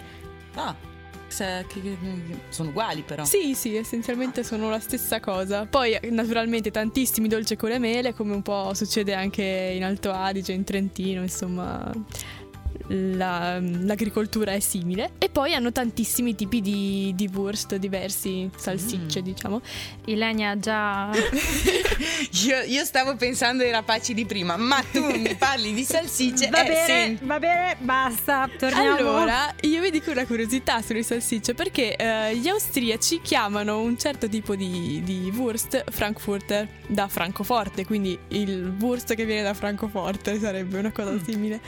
Ah, 0.56 0.74
che- 1.28 1.96
sono 2.48 2.70
uguali 2.70 3.02
però. 3.02 3.24
Sì, 3.24 3.54
sì, 3.54 3.76
essenzialmente 3.76 4.42
sono 4.42 4.70
la 4.70 4.80
stessa 4.80 5.20
cosa. 5.20 5.66
Poi, 5.66 5.98
naturalmente, 6.10 6.70
tantissimi 6.70 7.28
dolci 7.28 7.56
con 7.56 7.68
le 7.70 7.78
mele, 7.78 8.14
come 8.14 8.34
un 8.34 8.42
po' 8.42 8.72
succede 8.74 9.14
anche 9.14 9.42
in 9.42 9.84
Alto 9.84 10.10
Adige, 10.10 10.52
in 10.52 10.64
Trentino, 10.64 11.22
insomma. 11.22 11.92
La- 12.88 13.58
l'agricoltura 13.60 14.52
è 14.52 14.60
simile 14.60 15.10
e 15.18 15.28
poi 15.28 15.54
hanno 15.54 15.72
tantissimi 15.72 16.34
tipi 16.34 16.60
di, 16.60 17.12
di 17.14 17.30
wurst 17.32 17.76
diversi, 17.76 18.48
salsicce 18.56 19.20
Mm. 19.20 19.24
diciamo. 19.24 19.60
Ilenia 20.06 20.50
ha 20.50 20.58
già... 20.58 21.10
Io, 22.44 22.60
io 22.66 22.84
stavo 22.84 23.16
pensando 23.16 23.62
ai 23.62 23.70
rapaci 23.70 24.14
di 24.14 24.24
prima, 24.24 24.56
ma 24.56 24.82
tu 24.92 25.04
mi 25.04 25.34
parli 25.36 25.72
di 25.72 25.82
salsicce 25.84 26.48
Va 26.48 26.62
eh, 26.62 26.68
bene, 26.68 26.86
senti. 26.86 27.24
va 27.24 27.38
bene, 27.38 27.76
basta, 27.80 28.48
torniamo. 28.58 28.96
Allora, 28.96 29.54
io 29.62 29.80
vi 29.80 29.90
dico 29.90 30.10
una 30.10 30.26
curiosità 30.26 30.80
sulle 30.82 31.02
salsicce 31.02 31.54
perché 31.54 31.96
eh, 31.96 32.36
gli 32.36 32.48
austriaci 32.48 33.20
chiamano 33.22 33.80
un 33.80 33.98
certo 33.98 34.28
tipo 34.28 34.54
di, 34.56 35.00
di 35.04 35.32
wurst 35.34 35.84
Frankfurter 35.90 36.68
da 36.86 37.08
Francoforte, 37.08 37.84
quindi 37.86 38.18
il 38.28 38.74
wurst 38.80 39.14
che 39.14 39.24
viene 39.24 39.42
da 39.42 39.54
Francoforte 39.54 40.38
sarebbe 40.38 40.78
una 40.78 40.92
cosa 40.92 41.16
simile. 41.24 41.60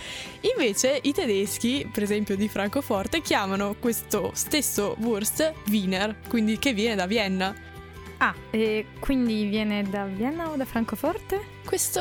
Invece 0.57 1.01
i 1.11 1.12
tedeschi, 1.12 1.88
per 1.92 2.03
esempio 2.03 2.37
di 2.37 2.49
Francoforte, 2.49 3.20
chiamano 3.20 3.75
questo 3.79 4.31
stesso 4.35 4.96
wurst 5.01 5.53
Wiener, 5.68 6.16
quindi 6.29 6.59
che 6.59 6.73
viene 6.73 6.94
da 6.94 7.07
Vienna. 7.07 7.55
Ah, 8.18 8.35
e 8.51 8.87
quindi 8.99 9.46
viene 9.46 9.83
da 9.83 10.05
Vienna 10.05 10.51
o 10.51 10.57
da 10.57 10.64
Francoforte? 10.64 11.40
Questo 11.64 12.01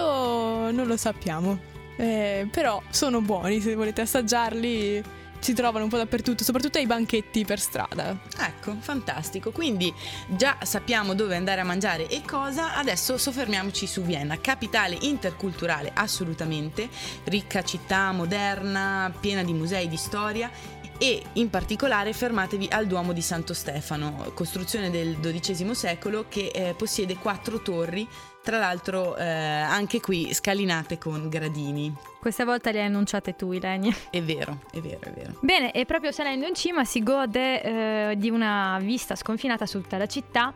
non 0.72 0.86
lo 0.88 0.98
sappiamo, 0.98 1.60
Eh, 1.98 2.48
però 2.50 2.82
sono 2.89 3.19
buoni, 3.19 3.60
se 3.60 3.76
volete 3.76 4.02
assaggiarli 4.02 5.04
si 5.39 5.54
trovano 5.54 5.86
un 5.86 5.89
po' 5.89 5.97
dappertutto, 5.97 6.43
soprattutto 6.43 6.78
ai 6.78 6.86
banchetti 6.86 7.45
per 7.45 7.60
strada. 7.60 8.17
Ecco, 8.38 8.75
fantastico. 8.80 9.52
Quindi 9.52 9.93
già 10.28 10.58
sappiamo 10.63 11.13
dove 11.13 11.36
andare 11.36 11.62
a 11.62 11.63
mangiare 11.63 12.08
e 12.08 12.21
cosa. 12.25 12.75
Adesso 12.75 13.17
soffermiamoci 13.17 13.88
su 13.88 14.02
Vienna, 14.04 14.39
capitale 14.39 14.97
interculturale 15.02 15.91
assolutamente, 15.93 16.89
ricca 17.25 17.63
città 17.63 18.12
moderna, 18.12 19.12
piena 19.19 19.43
di 19.43 19.54
musei 19.54 19.88
di 19.88 19.97
storia. 19.97 20.52
E 21.02 21.23
in 21.34 21.49
particolare 21.49 22.12
fermatevi 22.12 22.67
al 22.71 22.86
Duomo 22.86 23.13
di 23.13 23.21
Santo 23.21 23.54
Stefano, 23.54 24.32
costruzione 24.34 24.89
del 24.89 25.17
XII 25.17 25.73
secolo 25.73 26.25
che 26.28 26.52
eh, 26.54 26.73
possiede 26.78 27.15
quattro 27.15 27.62
torri, 27.62 28.06
tra 28.43 28.58
l'altro 28.58 29.15
eh, 29.17 29.25
anche 29.25 29.99
qui 29.99 30.34
scalinate 30.34 30.97
con 30.97 31.30
gradini. 31.30 31.93
Questa 32.19 32.45
volta 32.45 32.71
le 32.71 32.80
hai 32.80 32.86
annunciate 32.86 33.36
tu, 33.36 33.52
Ilenia. 33.52 33.95
È 34.10 34.21
vero, 34.21 34.60
è 34.71 34.80
vero, 34.80 34.99
è 35.02 35.12
vero. 35.12 35.34
Bene, 35.41 35.71
e 35.71 35.86
proprio 35.86 36.12
salendo 36.12 36.47
in 36.47 36.56
cima 36.56 36.84
si 36.84 37.02
gode 37.04 37.62
eh, 37.62 38.15
di 38.17 38.30
una 38.30 38.78
vista 38.82 39.15
sconfinata 39.15 39.65
su 39.65 39.82
tutta 39.82 39.97
la 39.97 40.08
città 40.08 40.54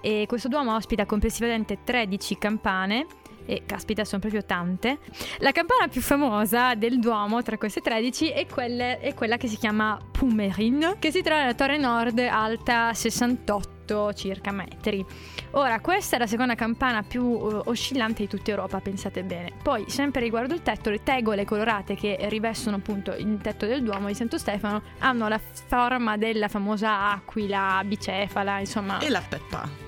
e 0.00 0.24
questo 0.28 0.48
duomo 0.48 0.74
ospita 0.74 1.06
complessivamente 1.06 1.78
13 1.82 2.38
campane 2.38 3.06
e 3.46 3.62
caspita 3.64 4.04
sono 4.04 4.20
proprio 4.20 4.44
tante. 4.44 4.98
La 5.38 5.52
campana 5.52 5.88
più 5.88 6.02
famosa 6.02 6.74
del 6.74 6.98
Duomo 6.98 7.42
tra 7.42 7.56
queste 7.56 7.80
13 7.80 8.28
è, 8.28 8.46
quelle- 8.46 9.00
è 9.00 9.14
quella 9.14 9.38
che 9.38 9.48
si 9.48 9.56
chiama 9.56 9.98
Pumerin, 10.12 10.96
che 10.98 11.10
si 11.10 11.22
trova 11.22 11.40
nella 11.40 11.54
torre 11.54 11.78
nord 11.78 12.18
alta 12.18 12.92
68 12.92 13.76
circa 14.14 14.50
metri. 14.52 15.04
Ora, 15.52 15.80
questa 15.80 16.16
è 16.16 16.18
la 16.18 16.26
seconda 16.26 16.54
campana 16.54 17.02
più 17.02 17.22
eh, 17.22 17.62
oscillante 17.64 18.22
di 18.22 18.28
tutta 18.28 18.50
Europa, 18.50 18.80
pensate 18.80 19.22
bene. 19.22 19.52
Poi, 19.62 19.84
sempre 19.88 20.20
riguardo 20.20 20.54
il 20.54 20.62
tetto, 20.62 20.90
le 20.90 21.02
tegole 21.02 21.44
colorate 21.44 21.94
che 21.94 22.16
rivestono 22.28 22.76
appunto 22.76 23.14
il 23.14 23.38
tetto 23.42 23.66
del 23.66 23.82
Duomo 23.82 24.08
di 24.08 24.14
Santo 24.14 24.38
Stefano 24.38 24.82
hanno 24.98 25.28
la 25.28 25.40
forma 25.40 26.16
della 26.16 26.48
famosa 26.48 27.10
aquila 27.10 27.82
bicefala, 27.84 28.58
insomma. 28.60 28.98
E 28.98 29.08
la 29.08 29.22
Peppa. 29.26 29.86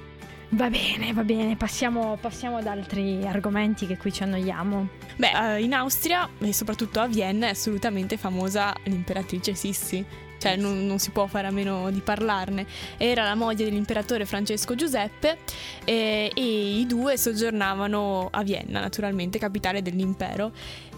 Va 0.53 0.69
bene, 0.69 1.13
va 1.13 1.23
bene, 1.23 1.55
passiamo, 1.55 2.19
passiamo 2.21 2.57
ad 2.57 2.67
altri 2.67 3.25
argomenti 3.25 3.87
che 3.87 3.97
qui 3.97 4.13
ci 4.13 4.25
annoiamo. 4.25 4.89
Beh, 5.15 5.55
eh, 5.55 5.63
in 5.63 5.73
Austria 5.75 6.29
e 6.41 6.53
soprattutto 6.53 6.99
a 6.99 7.07
Vienna 7.07 7.47
è 7.47 7.51
assolutamente 7.51 8.17
famosa 8.17 8.75
l'imperatrice 8.85 9.55
Sissi. 9.55 10.05
Cioè, 10.41 10.57
non, 10.57 10.87
non 10.87 10.99
si 10.99 11.11
può 11.11 11.27
fare 11.27 11.47
a 11.47 11.51
meno 11.51 11.91
di 11.91 12.01
parlarne. 12.01 12.67
Era 12.97 13.25
la 13.25 13.35
moglie 13.35 13.65
dell'imperatore 13.65 14.25
Francesco 14.25 14.75
Giuseppe 14.75 15.39
e, 15.85 16.33
e 16.35 16.79
i 16.79 16.87
due 16.87 17.19
soggiornavano 17.19 18.29
a 18.31 18.43
Vienna, 18.43 18.81
naturalmente, 18.81 19.39
capitale 19.39 19.83
dell'impero. 19.83 20.51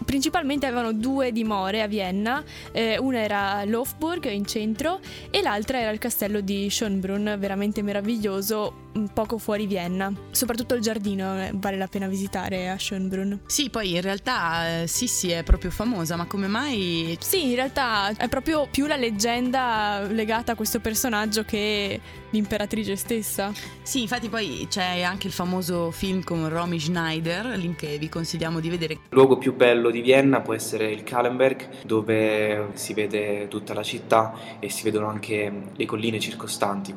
Principalmente 0.03 0.65
avevano 0.65 0.93
due 0.93 1.31
dimore 1.31 1.81
a 1.81 1.87
Vienna, 1.87 2.43
eh, 2.71 2.97
una 2.97 3.19
era 3.19 3.63
Lofburg 3.65 4.29
in 4.31 4.45
centro 4.45 4.99
e 5.29 5.41
l'altra 5.41 5.79
era 5.79 5.89
il 5.91 5.99
castello 5.99 6.41
di 6.41 6.67
Schönbrunn, 6.69 7.37
veramente 7.37 7.81
meraviglioso, 7.81 8.81
poco 9.13 9.37
fuori 9.37 9.65
Vienna. 9.65 10.11
Soprattutto 10.31 10.75
il 10.75 10.81
giardino 10.81 11.41
eh, 11.41 11.51
vale 11.53 11.77
la 11.77 11.87
pena 11.87 12.07
visitare 12.07 12.69
a 12.69 12.75
Schönbrunn. 12.75 13.33
Sì, 13.45 13.69
poi 13.69 13.95
in 13.95 14.01
realtà 14.01 14.81
eh, 14.81 14.87
Sissi 14.87 15.31
è 15.31 15.43
proprio 15.43 15.71
famosa, 15.71 16.15
ma 16.15 16.25
come 16.25 16.47
mai 16.47 17.17
Sì, 17.19 17.49
in 17.49 17.55
realtà 17.55 18.13
è 18.15 18.27
proprio 18.27 18.67
più 18.69 18.85
la 18.85 18.95
leggenda 18.95 20.05
legata 20.09 20.53
a 20.53 20.55
questo 20.55 20.79
personaggio 20.79 21.43
che 21.43 21.99
l'imperatrice 22.29 22.95
stessa. 22.95 23.51
Sì, 23.81 24.01
infatti 24.01 24.29
poi 24.29 24.67
c'è 24.69 25.01
anche 25.01 25.27
il 25.27 25.33
famoso 25.33 25.91
film 25.91 26.23
con 26.23 26.49
Romy 26.49 26.79
Schneider, 26.79 27.57
link 27.57 27.77
che 27.77 27.97
vi 27.97 28.09
consigliamo 28.09 28.59
di 28.59 28.69
vedere. 28.69 28.93
Il 28.93 28.99
luogo 29.09 29.37
più 29.37 29.53
bello 29.53 29.89
di 29.93 30.01
Vienna 30.01 30.41
può 30.41 30.53
essere 30.53 30.91
il 30.91 31.03
Kahlenberg, 31.03 31.83
dove 31.85 32.69
si 32.73 32.93
vede 32.93 33.47
tutta 33.47 33.73
la 33.73 33.83
città 33.83 34.33
e 34.59 34.69
si 34.69 34.83
vedono 34.83 35.07
anche 35.07 35.51
le 35.73 35.85
colline 35.85 36.19
circostanti. 36.19 36.95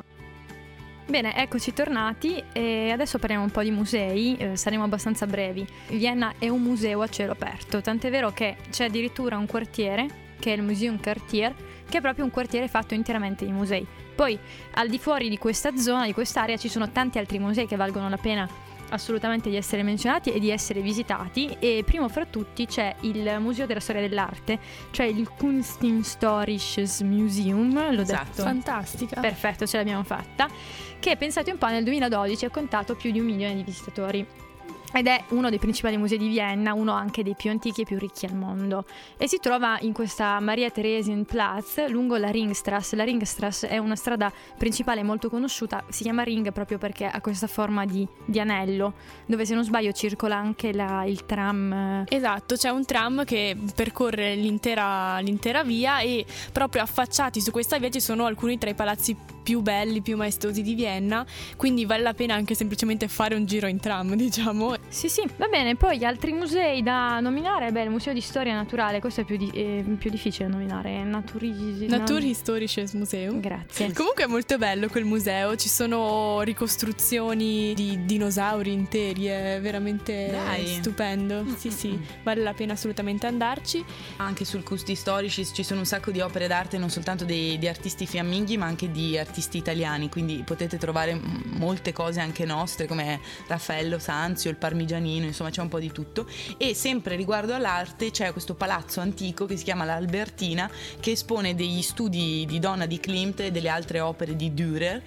Bene, 1.07 1.37
eccoci 1.37 1.71
tornati 1.71 2.43
e 2.51 2.91
adesso 2.91 3.17
parliamo 3.17 3.43
un 3.43 3.51
po' 3.51 3.63
di 3.63 3.71
musei, 3.71 4.35
eh, 4.35 4.57
saremo 4.57 4.83
abbastanza 4.83 5.25
brevi. 5.25 5.65
Vienna 5.89 6.33
è 6.37 6.49
un 6.49 6.61
museo 6.61 7.01
a 7.01 7.07
cielo 7.07 7.31
aperto, 7.31 7.79
tant'è 7.79 8.09
vero 8.09 8.31
che 8.31 8.57
c'è 8.71 8.85
addirittura 8.85 9.37
un 9.37 9.45
quartiere, 9.45 10.07
che 10.37 10.51
è 10.51 10.55
il 10.57 10.63
Museum 10.63 10.99
Quartier, 10.99 11.55
che 11.87 11.99
è 11.99 12.01
proprio 12.01 12.25
un 12.25 12.31
quartiere 12.31 12.67
fatto 12.67 12.93
interamente 12.93 13.45
di 13.45 13.53
musei. 13.53 13.87
Poi 14.15 14.37
al 14.73 14.89
di 14.89 14.99
fuori 14.99 15.29
di 15.29 15.37
questa 15.37 15.77
zona, 15.77 16.05
di 16.05 16.13
quest'area, 16.13 16.57
ci 16.57 16.67
sono 16.67 16.91
tanti 16.91 17.19
altri 17.19 17.39
musei 17.39 17.67
che 17.67 17.77
valgono 17.77 18.09
la 18.09 18.17
pena 18.17 18.49
assolutamente 18.89 19.49
di 19.49 19.55
essere 19.55 19.83
menzionati 19.83 20.31
e 20.31 20.39
di 20.39 20.49
essere 20.49 20.81
visitati 20.81 21.55
e 21.59 21.83
primo 21.85 22.07
fra 22.09 22.25
tutti 22.25 22.65
c'è 22.65 22.95
il 23.01 23.37
Museo 23.39 23.65
della 23.65 23.79
Storia 23.79 24.01
dell'Arte, 24.01 24.59
cioè 24.91 25.05
il 25.05 25.29
Kunsthistorisches 25.37 27.01
Museum, 27.01 27.73
l'ho 27.93 28.01
Esatto. 28.01 28.23
detto. 28.25 28.41
Fantastica. 28.43 29.21
Perfetto, 29.21 29.65
ce 29.65 29.77
l'abbiamo 29.77 30.03
fatta. 30.03 30.47
Che 30.99 31.15
pensate 31.17 31.51
un 31.51 31.57
po' 31.57 31.67
nel 31.67 31.83
2012 31.83 32.45
ha 32.45 32.49
contato 32.49 32.95
più 32.95 33.11
di 33.11 33.19
un 33.19 33.25
milione 33.25 33.55
di 33.55 33.63
visitatori. 33.63 34.25
Ed 34.93 35.05
è 35.07 35.23
uno 35.29 35.49
dei 35.49 35.59
principali 35.59 35.97
musei 35.97 36.17
di 36.17 36.29
Vienna, 36.29 36.73
uno 36.73 36.93
anche 36.93 37.21
dei 37.21 37.35
più 37.35 37.49
antichi 37.49 37.81
e 37.81 37.85
più 37.85 37.97
ricchi 37.99 38.25
al 38.25 38.35
mondo. 38.35 38.85
E 39.17 39.27
si 39.27 39.37
trova 39.39 39.77
in 39.81 39.91
questa 39.93 40.39
Maria 40.39 40.69
Theresienplatz 40.69 41.87
lungo 41.89 42.15
la 42.15 42.29
Ringstrasse. 42.29 42.95
La 42.95 43.03
Ringstrasse 43.03 43.67
è 43.67 43.77
una 43.77 43.95
strada 43.95 44.31
principale 44.57 45.03
molto 45.03 45.29
conosciuta, 45.29 45.83
si 45.89 46.03
chiama 46.03 46.23
Ring 46.23 46.51
proprio 46.51 46.77
perché 46.77 47.05
ha 47.05 47.19
questa 47.21 47.47
forma 47.47 47.85
di, 47.85 48.07
di 48.25 48.39
anello, 48.39 48.93
dove 49.25 49.45
se 49.45 49.53
non 49.53 49.63
sbaglio 49.63 49.91
circola 49.91 50.35
anche 50.37 50.73
la- 50.73 51.03
il 51.03 51.25
tram. 51.25 52.05
Esatto, 52.07 52.55
c'è 52.55 52.69
un 52.69 52.85
tram 52.85 53.25
che 53.25 53.57
percorre 53.75 54.35
l'intera, 54.35 55.19
l'intera 55.19 55.63
via 55.63 55.99
e 55.99 56.25
proprio 56.51 56.81
affacciati 56.81 57.41
su 57.41 57.51
questa 57.51 57.77
via 57.77 57.89
ci 57.89 57.99
sono 57.99 58.25
alcuni 58.25 58.57
tra 58.57 58.69
i 58.69 58.73
palazzi 58.73 59.15
più 59.43 59.61
belli, 59.61 60.01
più 60.01 60.17
maestosi 60.17 60.61
di 60.61 60.73
Vienna, 60.73 61.25
quindi 61.55 61.85
vale 61.85 62.03
la 62.03 62.13
pena 62.13 62.33
anche 62.33 62.53
semplicemente 62.53 63.07
fare 63.07 63.35
un 63.35 63.45
giro 63.45 63.67
in 63.67 63.79
tram, 63.79 64.15
diciamo. 64.15 64.75
Sì, 64.87 65.09
sì, 65.09 65.23
va 65.37 65.47
bene. 65.47 65.75
Poi 65.75 66.03
altri 66.05 66.31
musei 66.33 66.81
da 66.81 67.19
nominare, 67.19 67.71
beh, 67.71 67.83
il 67.83 67.89
Museo 67.89 68.13
di 68.13 68.21
Storia 68.21 68.53
Naturale, 68.55 68.99
questo 68.99 69.21
è 69.21 69.23
più, 69.25 69.37
di- 69.37 69.51
eh, 69.53 69.83
più 69.97 70.09
difficile 70.09 70.47
da 70.47 70.53
nominare. 70.53 71.03
Naturi... 71.03 71.85
Naturhistorisches 71.87 72.93
Museum. 72.93 73.39
Grazie. 73.39 73.91
Comunque 73.93 74.23
è 74.23 74.27
molto 74.27 74.57
bello 74.57 74.87
quel 74.87 75.03
museo, 75.05 75.55
ci 75.55 75.69
sono 75.69 76.41
ricostruzioni 76.41 77.73
di 77.73 78.05
dinosauri 78.05 78.71
interi, 78.71 79.25
è 79.25 79.59
veramente 79.61 80.29
Dai. 80.31 80.65
stupendo. 80.67 81.43
Sì, 81.57 81.69
sì, 81.71 81.99
vale 82.23 82.41
la 82.41 82.53
pena 82.53 82.73
assolutamente 82.73 83.27
andarci. 83.27 83.83
Anche 84.17 84.45
sul 84.45 84.63
Custi 84.63 84.95
Storici 84.95 85.45
ci 85.45 85.63
sono 85.63 85.79
un 85.81 85.85
sacco 85.85 86.11
di 86.11 86.21
opere 86.21 86.47
d'arte, 86.47 86.77
non 86.77 86.89
soltanto 86.89 87.25
dei- 87.25 87.57
di 87.57 87.67
artisti 87.67 88.05
fiamminghi, 88.05 88.57
ma 88.57 88.65
anche 88.65 88.89
di 88.91 89.17
artisti 89.17 89.57
italiani. 89.57 90.09
Quindi 90.09 90.43
potete 90.45 90.77
trovare 90.77 91.19
molte 91.57 91.91
cose 91.93 92.19
anche 92.19 92.45
nostre, 92.45 92.87
come 92.87 93.19
Raffaello 93.47 93.99
Sanzio, 93.99 94.49
il 94.49 94.55
Parmigianino, 94.67 95.25
insomma, 95.25 95.49
c'è 95.49 95.61
un 95.61 95.69
po' 95.69 95.79
di 95.79 95.91
tutto. 95.91 96.27
E 96.57 96.73
sempre 96.73 97.15
riguardo 97.15 97.53
all'arte, 97.53 98.11
c'è 98.11 98.31
questo 98.31 98.53
palazzo 98.53 98.99
antico 98.99 99.45
che 99.45 99.55
si 99.55 99.63
chiama 99.63 99.85
l'Albertina, 99.85 100.69
che 100.99 101.11
espone 101.11 101.55
degli 101.55 101.81
studi 101.81 102.45
di 102.45 102.59
Donna 102.59 102.85
di 102.85 102.99
Klimt 102.99 103.39
e 103.39 103.51
delle 103.51 103.69
altre 103.69 104.01
opere 104.01 104.35
di 104.35 104.53
Dürer. 104.53 105.01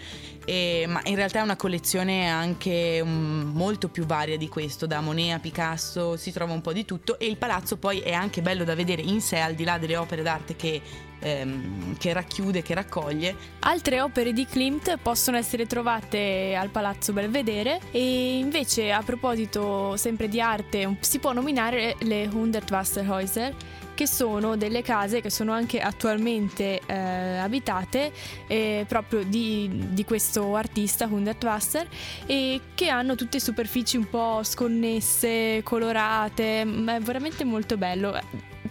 E- 0.47 0.87
ma 0.89 1.03
in 1.05 1.15
realtà 1.15 1.41
è 1.41 1.43
una 1.43 1.57
collezione 1.57 2.29
anche 2.29 3.03
mm, 3.05 3.51
molto 3.55 3.89
più 3.89 4.07
varia 4.07 4.39
di 4.39 4.49
questo, 4.49 4.87
da 4.87 5.01
Monet 5.01 5.37
a 5.37 5.39
Picasso 5.39 6.17
si 6.17 6.33
trova 6.33 6.55
un 6.55 6.63
po' 6.63 6.73
di 6.73 6.85
tutto 6.87 7.19
e 7.19 7.27
il 7.27 7.37
palazzo 7.37 7.77
poi 7.77 8.01
è 8.01 8.13
anche 8.13 8.41
bello 8.41 8.65
da 8.65 8.75
vedere 8.75 9.03
in 9.03 9.21
sé 9.21 9.39
al 9.39 9.55
di 9.55 9.65
là 9.65 9.79
delle 9.79 9.97
opere 9.97 10.23
d'arte 10.23 10.57
che, 10.57 10.81
ehm, 11.21 11.97
che 11.97 12.13
racchiude, 12.13 12.63
che 12.63 12.75
raccoglie. 12.75 13.37
Altre 13.61 14.01
opere 14.01 14.33
di 14.33 14.47
Klimt 14.47 14.99
possono 14.99 15.37
essere 15.37 15.67
trovate 15.67 16.55
al 16.55 16.71
Palazzo 16.71 17.13
Belvedere 17.13 17.81
e 17.91 18.39
invece 18.39 18.93
a 18.93 19.03
proposito 19.03 19.97
sempre 19.97 20.29
di 20.29 20.41
arte 20.41 20.97
si 21.01 21.19
può 21.19 21.33
nominare 21.33 21.97
le 22.01 22.29
Hundertwasserhäuser 22.31 23.55
che 24.01 24.07
sono 24.07 24.57
delle 24.57 24.81
case 24.81 25.21
che 25.21 25.29
sono 25.29 25.53
anche 25.53 25.79
attualmente 25.79 26.81
eh, 26.87 27.37
abitate 27.37 28.11
eh, 28.47 28.87
proprio 28.89 29.23
di, 29.25 29.69
di 29.91 30.05
questo 30.07 30.57
artista 30.57 31.05
Hundertwasser 31.05 31.87
e 32.25 32.61
che 32.75 32.89
hanno 32.89 33.15
tutte 33.15 33.39
superfici 33.39 33.99
un 33.99 34.09
po' 34.09 34.41
sconnesse, 34.43 35.61
colorate, 35.63 36.65
ma 36.65 36.97
è 36.97 37.01
veramente 37.01 37.45
molto 37.45 37.77
bello. 37.77 38.19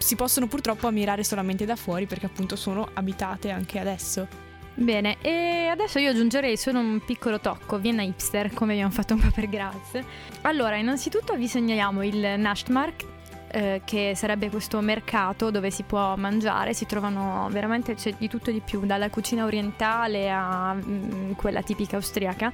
Si 0.00 0.16
possono 0.16 0.46
purtroppo 0.46 0.86
ammirare 0.86 1.22
solamente 1.22 1.66
da 1.66 1.76
fuori 1.76 2.06
perché 2.06 2.24
appunto 2.24 2.56
sono 2.56 2.88
abitate 2.94 3.50
anche 3.50 3.78
adesso. 3.78 4.26
Bene, 4.72 5.18
e 5.20 5.66
adesso 5.70 5.98
io 5.98 6.10
aggiungerei 6.10 6.56
solo 6.56 6.78
un 6.78 7.02
piccolo 7.04 7.38
tocco, 7.38 7.78
Vienna 7.78 8.02
hipster, 8.02 8.52
come 8.54 8.72
abbiamo 8.72 8.90
fatto 8.90 9.12
un 9.12 9.20
po' 9.20 9.30
per 9.30 9.46
Graz. 9.46 10.00
Allora, 10.42 10.76
innanzitutto 10.76 11.36
vi 11.36 11.46
segnaliamo 11.46 12.02
il 12.02 12.16
Nachtmarkt, 12.38 13.06
eh, 13.52 13.82
che 13.84 14.12
sarebbe 14.14 14.48
questo 14.48 14.80
mercato 14.80 15.50
dove 15.50 15.70
si 15.70 15.82
può 15.82 16.14
mangiare, 16.16 16.72
si 16.72 16.86
trovano 16.86 17.48
veramente 17.50 17.94
c'è 17.94 18.14
di 18.16 18.28
tutto 18.28 18.50
e 18.50 18.52
di 18.52 18.60
più, 18.60 18.86
dalla 18.86 19.10
cucina 19.10 19.44
orientale 19.44 20.30
a 20.30 20.72
mm, 20.72 21.32
quella 21.32 21.60
tipica 21.60 21.96
austriaca. 21.96 22.52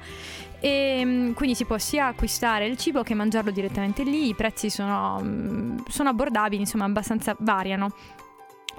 E 0.59 1.01
mm, 1.03 1.31
quindi 1.33 1.55
si 1.55 1.65
può 1.65 1.77
sia 1.77 2.07
acquistare 2.07 2.65
il 2.65 2.77
cibo 2.77 3.03
che 3.03 3.13
mangiarlo 3.13 3.51
direttamente 3.51 4.03
lì, 4.03 4.29
i 4.29 4.35
prezzi 4.35 4.69
sono, 4.69 5.19
mm, 5.21 5.77
sono 5.87 6.09
abbordabili, 6.09 6.61
insomma 6.61 6.85
abbastanza 6.85 7.35
variano. 7.39 7.91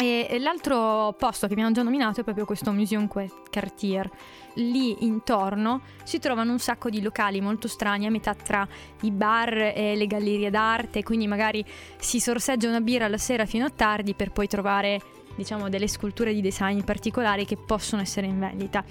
E 0.00 0.36
l'altro 0.38 1.12
posto 1.18 1.48
che 1.48 1.54
abbiamo 1.54 1.72
già 1.72 1.82
nominato 1.82 2.20
è 2.20 2.22
proprio 2.22 2.44
questo 2.44 2.70
Museum 2.70 3.08
Quartier. 3.08 4.08
Lì 4.54 5.04
intorno 5.04 5.80
si 6.04 6.20
trovano 6.20 6.52
un 6.52 6.60
sacco 6.60 6.88
di 6.88 7.02
locali 7.02 7.40
molto 7.40 7.66
strani, 7.66 8.06
a 8.06 8.10
metà 8.10 8.32
tra 8.32 8.66
i 9.00 9.10
bar 9.10 9.72
e 9.74 9.96
le 9.96 10.06
gallerie 10.06 10.50
d'arte, 10.50 11.02
quindi 11.02 11.26
magari 11.26 11.64
si 11.98 12.20
sorseggia 12.20 12.68
una 12.68 12.80
birra 12.80 13.08
la 13.08 13.18
sera 13.18 13.44
fino 13.44 13.64
a 13.64 13.70
tardi 13.70 14.14
per 14.14 14.30
poi 14.30 14.46
trovare, 14.46 15.00
diciamo, 15.34 15.68
delle 15.68 15.88
sculture 15.88 16.32
di 16.32 16.42
design 16.42 16.82
particolari 16.82 17.44
che 17.44 17.56
possono 17.56 18.00
essere 18.00 18.28
in 18.28 18.38
vendita. 18.38 18.84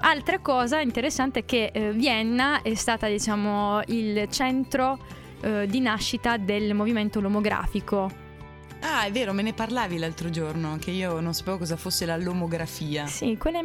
Altra 0.00 0.38
cosa 0.38 0.80
interessante 0.80 1.40
è 1.40 1.44
che 1.44 1.70
eh, 1.72 1.92
Vienna 1.92 2.62
è 2.62 2.74
stata, 2.74 3.08
diciamo, 3.08 3.80
il 3.86 4.28
centro 4.30 4.98
eh, 5.40 5.66
di 5.66 5.80
nascita 5.80 6.36
del 6.36 6.72
movimento 6.74 7.20
lomografico. 7.20 8.26
Ah, 8.80 9.04
è 9.04 9.10
vero, 9.10 9.32
me 9.32 9.42
ne 9.42 9.52
parlavi 9.52 9.98
l'altro 9.98 10.30
giorno, 10.30 10.76
che 10.80 10.92
io 10.92 11.18
non 11.18 11.34
sapevo 11.34 11.58
cosa 11.58 11.76
fosse 11.76 12.06
la 12.06 12.16
lomografia. 12.16 13.06
Sì, 13.06 13.36
quelle 13.36 13.62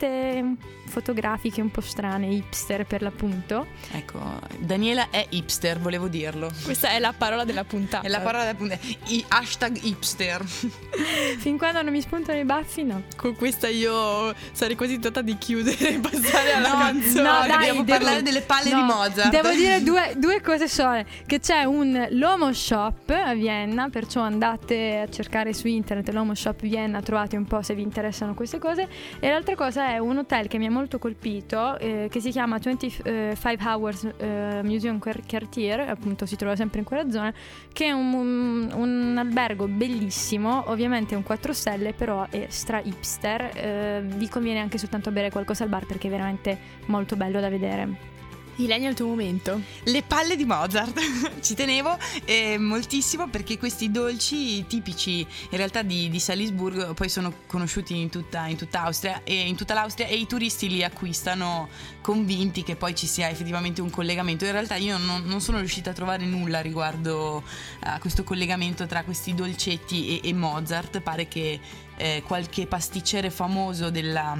macchinette 0.00 0.56
fotografiche 0.90 1.60
un 1.60 1.70
po' 1.70 1.80
strane, 1.82 2.26
hipster 2.26 2.84
per 2.84 3.00
l'appunto. 3.02 3.66
Ecco, 3.92 4.18
Daniela 4.58 5.06
è 5.10 5.24
hipster, 5.28 5.78
volevo 5.78 6.08
dirlo. 6.08 6.50
Questa 6.64 6.88
è 6.90 6.98
la 6.98 7.14
parola 7.16 7.44
della 7.44 7.62
puntata. 7.62 8.04
È 8.04 8.10
la 8.10 8.18
parola 8.18 8.42
da 8.42 8.50
appunto, 8.50 8.76
i 9.06 9.24
hashtag 9.28 9.78
hipster. 9.82 10.42
fin 11.38 11.58
quando 11.58 11.80
non 11.82 11.92
mi 11.92 12.00
spuntano 12.00 12.40
i 12.40 12.44
baffi, 12.44 12.82
no. 12.82 13.02
Con 13.14 13.36
questa 13.36 13.68
io 13.68 14.34
sarei 14.50 14.74
quasi 14.74 14.94
tentata 14.94 15.22
di 15.22 15.38
chiudere 15.38 15.90
e 15.94 15.98
passare 16.02 16.54
alla 16.54 16.72
No, 16.72 16.78
canzone. 16.78 17.22
no, 17.22 17.30
dai, 17.46 17.48
dobbiamo 17.50 17.82
devo- 17.84 17.98
parlare 17.98 18.22
delle 18.22 18.40
palle 18.40 18.70
No, 18.70 18.76
di 18.76 18.82
Mozart. 18.82 19.30
Devo 19.30 19.50
dire 19.50 19.82
due, 19.84 20.14
due 20.16 20.40
cose 20.40 20.66
sole. 20.66 21.06
Che 21.24 21.38
c'è 21.38 21.62
un 21.62 22.08
Lomo 22.10 22.52
Shop 22.52 23.10
a 23.10 23.32
Vienna, 23.34 23.88
perciò 23.90 24.22
andate 24.22 25.04
a 25.06 25.08
cercare 25.08 25.52
su 25.54 25.68
internet 25.68 26.08
Lomo 26.10 26.34
Shop 26.34 26.60
Vienna, 26.62 27.00
trovate 27.00 27.36
un 27.36 27.44
po' 27.44 27.62
se 27.62 27.74
vi 27.76 27.82
interessano 27.82 28.34
queste 28.34 28.58
cose. 28.58 28.88
E 29.20 29.28
l'altra 29.30 29.54
cosa 29.54 29.89
è 29.89 29.89
un 29.98 30.18
hotel 30.18 30.46
che 30.48 30.58
mi 30.58 30.66
ha 30.66 30.70
molto 30.70 30.98
colpito, 30.98 31.78
eh, 31.78 32.08
che 32.10 32.20
si 32.20 32.30
chiama 32.30 32.58
25 32.58 33.36
Hours 33.64 34.08
eh, 34.16 34.60
Museum 34.62 34.98
Quar- 34.98 35.26
Quartier, 35.26 35.80
appunto 35.80 36.26
si 36.26 36.36
trova 36.36 36.56
sempre 36.56 36.78
in 36.80 36.84
quella 36.84 37.10
zona, 37.10 37.32
che 37.72 37.86
è 37.86 37.90
un, 37.92 38.12
un- 38.12 38.70
un 38.74 39.14
albergo 39.18 39.66
bellissimo, 39.66 40.64
ovviamente 40.70 41.14
è 41.14 41.16
un 41.16 41.22
4 41.22 41.52
stelle, 41.52 41.92
però 41.92 42.26
è 42.30 42.46
stra 42.48 42.80
hipster. 42.80 43.50
eh, 43.54 44.02
vi 44.04 44.28
conviene 44.28 44.60
anche 44.60 44.78
soltanto 44.78 45.10
bere 45.10 45.30
qualcosa 45.30 45.64
al 45.64 45.70
bar 45.70 45.86
perché 45.86 46.06
è 46.08 46.10
veramente 46.10 46.58
molto 46.86 47.16
bello 47.16 47.40
da 47.40 47.48
vedere. 47.48 48.18
Ilenia 48.64 48.88
il 48.88 48.94
tuo 48.94 49.06
momento. 49.06 49.60
Le 49.84 50.02
palle 50.02 50.36
di 50.36 50.44
Mozart, 50.44 50.98
ci 51.40 51.54
tenevo 51.54 51.96
eh, 52.24 52.58
moltissimo 52.58 53.28
perché 53.28 53.58
questi 53.58 53.90
dolci 53.90 54.66
tipici 54.66 55.20
in 55.20 55.56
realtà 55.56 55.82
di, 55.82 56.08
di 56.08 56.20
Salisburgo 56.20 56.94
poi 56.94 57.08
sono 57.08 57.32
conosciuti 57.46 57.98
in 57.98 58.10
tutta, 58.10 58.46
in 58.46 58.56
tutta 58.56 58.82
Austria 58.82 59.22
e 59.24 59.46
in 59.46 59.56
tutta 59.56 59.74
l'Austria 59.74 60.06
e 60.06 60.16
i 60.16 60.26
turisti 60.26 60.68
li 60.68 60.84
acquistano 60.84 61.68
convinti 62.00 62.62
che 62.62 62.76
poi 62.76 62.94
ci 62.94 63.06
sia 63.06 63.28
effettivamente 63.28 63.80
un 63.80 63.90
collegamento. 63.90 64.44
In 64.44 64.52
realtà 64.52 64.76
io 64.76 64.98
non, 64.98 65.24
non 65.24 65.40
sono 65.40 65.58
riuscita 65.58 65.90
a 65.90 65.92
trovare 65.92 66.24
nulla 66.24 66.60
riguardo 66.60 67.42
a 67.80 67.98
questo 67.98 68.24
collegamento 68.24 68.86
tra 68.86 69.04
questi 69.04 69.34
dolcetti 69.34 70.20
e, 70.20 70.28
e 70.28 70.32
Mozart, 70.32 71.00
pare 71.00 71.28
che 71.28 71.60
eh, 71.96 72.22
qualche 72.26 72.66
pasticcere 72.66 73.30
famoso 73.30 73.90
della 73.90 74.36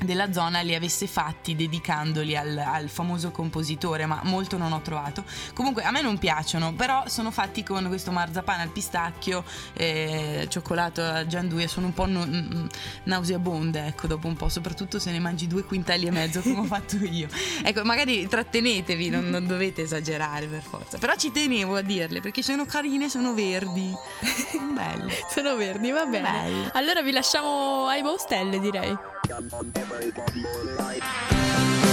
della 0.00 0.32
zona 0.32 0.60
li 0.60 0.74
avesse 0.74 1.06
fatti 1.06 1.54
dedicandoli 1.54 2.36
al, 2.36 2.56
al, 2.56 2.88
famoso 2.88 3.30
compositore, 3.30 4.06
ma 4.06 4.20
molto 4.24 4.56
non 4.56 4.72
ho 4.72 4.80
trovato. 4.80 5.24
Comunque 5.54 5.82
a 5.82 5.90
me 5.90 6.02
non 6.02 6.18
piacciono, 6.18 6.72
però 6.74 7.04
sono 7.08 7.30
fatti 7.30 7.62
con 7.62 7.86
questo 7.88 8.10
marzapane 8.10 8.62
al 8.62 8.68
pistacchio, 8.70 9.44
eh, 9.74 10.46
cioccolato 10.48 11.02
a 11.02 11.26
gianduia, 11.26 11.68
sono 11.68 11.86
un 11.86 11.94
po' 11.94 12.06
no, 12.06 12.24
mm, 12.26 12.66
nauseabonde, 13.04 13.86
ecco, 13.86 14.06
dopo 14.06 14.26
un 14.26 14.36
po', 14.36 14.48
soprattutto 14.48 14.98
se 14.98 15.10
ne 15.10 15.18
mangi 15.18 15.46
due 15.46 15.64
quintali 15.64 16.06
e 16.06 16.10
mezzo 16.10 16.40
come 16.40 16.60
ho 16.60 16.64
fatto 16.64 16.96
io. 16.96 17.28
Ecco, 17.66 17.82
magari 17.84 18.26
trattenetevi, 18.26 19.08
non, 19.08 19.30
non 19.30 19.46
dovete 19.46 19.82
esagerare 19.82 20.46
per 20.46 20.60
forza, 20.60 20.98
però 20.98 21.14
ci 21.16 21.32
tenevo 21.32 21.76
a 21.76 21.80
dirle 21.80 22.20
perché 22.20 22.42
sono 22.42 22.66
carine, 22.66 23.08
sono 23.08 23.32
verdi. 23.32 23.92
Belle. 24.74 25.12
Sono 25.30 25.56
verdi, 25.56 25.90
va 25.90 26.04
bene. 26.04 26.30
Belle. 26.30 26.70
Allora 26.74 27.02
vi 27.02 27.12
lasciamo 27.12 27.86
ai 27.86 28.02
Baustelle, 28.02 28.60
direi. 28.60 29.13
scum 29.24 29.48
on 29.52 29.72
everybody's 29.76 30.44
life. 30.78 31.83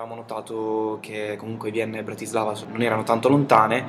Avevamo 0.00 0.18
notato 0.18 0.96
che 1.02 1.36
comunque 1.36 1.70
Vienna 1.70 1.98
e 1.98 2.02
Bratislava 2.02 2.54
non 2.70 2.80
erano 2.80 3.02
tanto 3.02 3.28
lontane, 3.28 3.84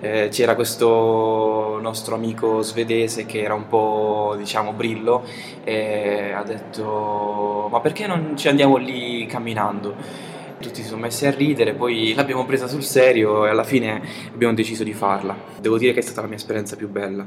eh, 0.00 0.28
c'era 0.28 0.56
questo 0.56 1.78
nostro 1.80 2.16
amico 2.16 2.62
svedese 2.62 3.26
che 3.26 3.42
era 3.42 3.54
un 3.54 3.68
po' 3.68 4.34
diciamo 4.36 4.72
brillo 4.72 5.22
e 5.62 6.32
ha 6.32 6.42
detto 6.42 7.68
ma 7.70 7.78
perché 7.78 8.08
non 8.08 8.36
ci 8.36 8.48
andiamo 8.48 8.76
lì 8.76 9.24
camminando? 9.26 9.94
Tutti 10.58 10.82
si 10.82 10.88
sono 10.88 11.02
messi 11.02 11.26
a 11.26 11.30
ridere, 11.30 11.74
poi 11.74 12.12
l'abbiamo 12.14 12.44
presa 12.44 12.66
sul 12.66 12.82
serio 12.82 13.46
e 13.46 13.50
alla 13.50 13.62
fine 13.62 14.02
abbiamo 14.34 14.54
deciso 14.54 14.82
di 14.82 14.92
farla. 14.92 15.36
Devo 15.60 15.78
dire 15.78 15.92
che 15.92 16.00
è 16.00 16.02
stata 16.02 16.22
la 16.22 16.26
mia 16.26 16.38
esperienza 16.38 16.74
più 16.74 16.88
bella. 16.88 17.24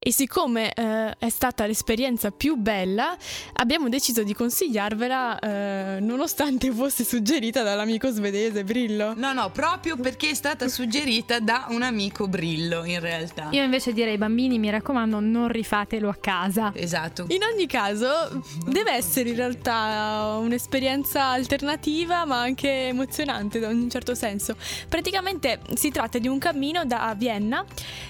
E 0.00 0.12
siccome 0.12 0.72
eh, 0.74 1.16
è 1.18 1.28
stata 1.28 1.66
l'esperienza 1.66 2.30
più 2.30 2.54
bella, 2.54 3.16
abbiamo 3.54 3.88
deciso 3.88 4.22
di 4.22 4.32
consigliarvela 4.32 5.38
eh, 5.40 5.98
nonostante 6.00 6.70
fosse 6.72 7.02
suggerita 7.02 7.64
dall'amico 7.64 8.08
svedese 8.08 8.62
Brillo. 8.62 9.14
No, 9.16 9.32
no, 9.32 9.50
proprio 9.50 9.96
perché 9.96 10.30
è 10.30 10.34
stata 10.34 10.68
suggerita 10.68 11.40
da 11.40 11.66
un 11.70 11.82
amico 11.82 12.28
Brillo 12.28 12.84
in 12.84 13.00
realtà. 13.00 13.48
Io 13.50 13.64
invece 13.64 13.92
direi 13.92 14.16
bambini, 14.18 14.60
mi 14.60 14.70
raccomando, 14.70 15.18
non 15.18 15.48
rifatelo 15.48 16.08
a 16.08 16.14
casa. 16.14 16.70
Esatto. 16.76 17.26
In 17.30 17.42
ogni 17.42 17.66
caso, 17.66 18.40
deve 18.68 18.92
essere 18.92 19.30
in 19.30 19.34
realtà 19.34 20.38
un'esperienza 20.40 21.24
alternativa 21.24 22.24
ma 22.24 22.40
anche 22.40 22.86
emozionante 22.86 23.58
da 23.58 23.66
un 23.66 23.90
certo 23.90 24.14
senso. 24.14 24.54
Praticamente 24.88 25.58
si 25.74 25.90
tratta 25.90 26.18
di 26.18 26.28
un 26.28 26.38
cammino 26.38 26.84
da 26.84 27.12
Vienna 27.18 27.64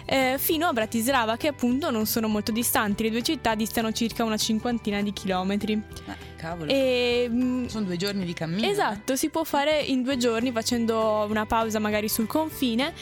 eh, 0.05 0.37
fino 0.39 0.67
a 0.67 0.75
Bratislava 0.75 1.39
che 1.39 1.49
appunto 1.49 1.78
non 1.91 2.07
sono 2.07 2.29
molto 2.29 2.53
distanti, 2.53 3.05
le 3.05 3.11
due 3.11 3.23
città 3.23 3.55
distano 3.55 3.93
circa 3.93 4.25
una 4.25 4.37
cinquantina 4.37 5.01
di 5.03 5.13
chilometri. 5.13 5.73
Eh, 6.07 6.37
cavolo. 6.37 6.71
E, 6.71 7.27
mm, 7.31 7.67
Sono 7.67 7.85
due 7.87 7.97
giorni 7.97 8.25
di 8.25 8.33
cammino. 8.35 8.67
eh. 8.67 8.71
Esatto, 8.71 9.17
si 9.17 9.29
può 9.31 9.45
fare 9.45 9.81
in 9.81 10.03
due 10.03 10.17
giorni 10.17 10.53
facendo 10.53 11.27
una 11.29 11.47
pausa 11.47 11.79
magari 11.79 12.09
sul 12.09 12.27
confine. 12.27 12.93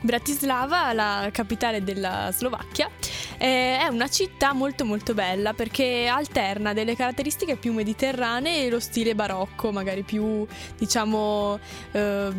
Bratislava, 0.00 0.92
la 0.92 1.28
capitale 1.32 1.82
della 1.82 2.30
Slovacchia, 2.32 2.88
eh, 3.36 3.78
è 3.78 3.88
una 3.88 4.08
città 4.08 4.52
molto 4.52 4.84
molto 4.84 5.12
bella 5.12 5.54
perché 5.54 6.06
alterna 6.06 6.72
delle 6.72 6.94
caratteristiche 6.94 7.56
più 7.56 7.72
mediterranee 7.72 8.66
e 8.66 8.70
lo 8.70 8.78
stile 8.78 9.16
barocco, 9.16 9.72
magari 9.72 10.04
più 10.04 10.46
diciamo 10.76 11.58
eh, 11.90 12.30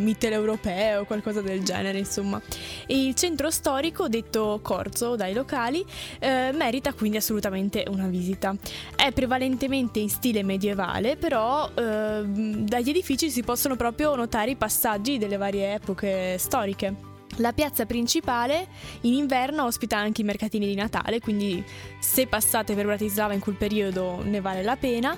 mitteleuropeo, 0.00 1.04
qualcosa 1.04 1.40
del 1.40 1.62
genere, 1.62 1.98
insomma. 1.98 2.40
E 2.86 3.06
il 3.06 3.14
centro 3.14 3.50
storico, 3.50 4.08
detto 4.08 4.58
Corzo 4.62 5.16
dai 5.16 5.34
locali, 5.34 5.84
eh, 6.18 6.50
merita 6.52 6.92
quindi 6.92 7.18
assolutamente 7.18 7.84
una 7.88 8.06
visita. 8.06 8.54
È 8.96 9.12
prevalentemente 9.12 10.00
in 10.00 10.08
stile 10.08 10.42
medievale, 10.42 11.16
però 11.16 11.70
eh, 11.74 12.22
dagli 12.24 12.88
edifici 12.88 13.30
si 13.30 13.42
possono 13.42 13.76
proprio 13.76 14.14
notare 14.14 14.52
i 14.52 14.56
passaggi 14.56 15.18
delle 15.18 15.36
varie 15.36 15.74
epoche 15.74 16.36
storiche. 16.38 17.08
La 17.36 17.52
piazza 17.52 17.86
principale 17.86 18.66
in 19.02 19.14
inverno 19.14 19.64
ospita 19.64 19.96
anche 19.96 20.20
i 20.20 20.24
mercatini 20.24 20.66
di 20.66 20.74
Natale, 20.74 21.20
quindi 21.20 21.64
se 21.98 22.26
passate 22.26 22.74
per 22.74 22.86
Bratislava 22.86 23.32
in 23.32 23.40
quel 23.40 23.54
periodo 23.54 24.20
ne 24.22 24.40
vale 24.40 24.62
la 24.62 24.76
pena. 24.76 25.16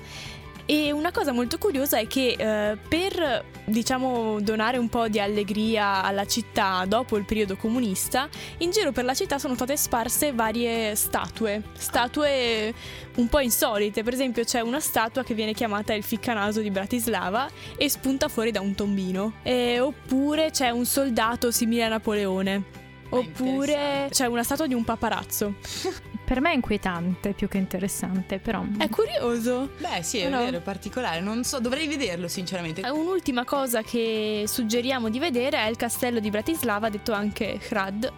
E 0.67 0.93
una 0.93 1.11
cosa 1.11 1.33
molto 1.33 1.59
curiosa 1.59 1.99
è 1.99 2.07
che 2.07 2.37
eh, 2.39 2.77
per 2.77 3.45
diciamo 3.65 4.41
donare 4.41 4.77
un 4.79 4.89
po' 4.89 5.09
di 5.09 5.21
allegria 5.21 6.03
alla 6.03 6.27
città 6.27 6.85
dopo 6.87 7.17
il 7.17 7.25
periodo 7.25 7.57
comunista, 7.57 8.29
in 8.59 8.71
giro 8.71 8.93
per 8.93 9.05
la 9.05 9.15
città 9.15 9.39
sono 9.39 9.55
state 9.55 9.77
sparse 9.77 10.33
varie 10.33 10.95
statue, 10.95 11.63
statue 11.77 12.73
un 13.17 13.29
po' 13.29 13.41
insolite. 13.41 14.03
Per 14.03 14.13
esempio 14.13 14.45
c'è 14.45 14.61
una 14.61 14.81
statua 14.81 15.23
che 15.23 15.35
viene 15.35 15.53
chiamata 15.53 15.95
il 15.95 16.03
ficcanaso 16.03 16.61
di 16.61 16.71
Bratislava 16.71 17.49
e 17.77 17.89
spunta 17.89 18.29
fuori 18.29 18.51
da 18.51 18.61
un 18.61 18.75
tombino. 18.75 19.35
E, 19.43 19.81
oppure 19.81 20.51
c'è 20.51 20.71
un 20.71 20.85
soldato 20.85 21.51
simile 21.51 21.85
a 21.85 21.89
Napoleone. 21.89 22.82
Oppure 23.17 24.09
c'è 24.11 24.27
una 24.27 24.43
statua 24.43 24.67
di 24.67 24.75
un 24.75 24.85
paparazzo. 24.85 25.55
Per 26.25 26.41
me 26.41 26.53
è 26.53 26.55
inquietante 26.55 27.33
più 27.33 27.47
che 27.47 27.59
interessante, 27.59 28.39
però. 28.39 28.65
È 28.79 28.89
curioso. 28.89 29.71
Beh, 29.79 30.03
sì, 30.03 30.19
è 30.19 30.31
No, 30.31 30.39
vero, 30.39 30.59
è 30.59 30.61
particolare. 30.61 31.21
Non 31.21 31.45
so, 31.45 31.59
dovrei 31.59 31.87
vederlo 31.87 32.27
sinceramente. 32.27 32.89
Un'ultima 32.89 33.45
cosa 33.45 33.83
che 33.83 34.45
suggeriamo 34.47 35.11
di 35.11 35.19
vedere 35.19 35.59
è 35.59 35.69
il 35.69 35.77
castello 35.77 36.21
di 36.21 36.31
Bratislava, 36.31 36.89
detto 36.89 37.13
anche 37.13 37.59
Hrad, 37.61 38.11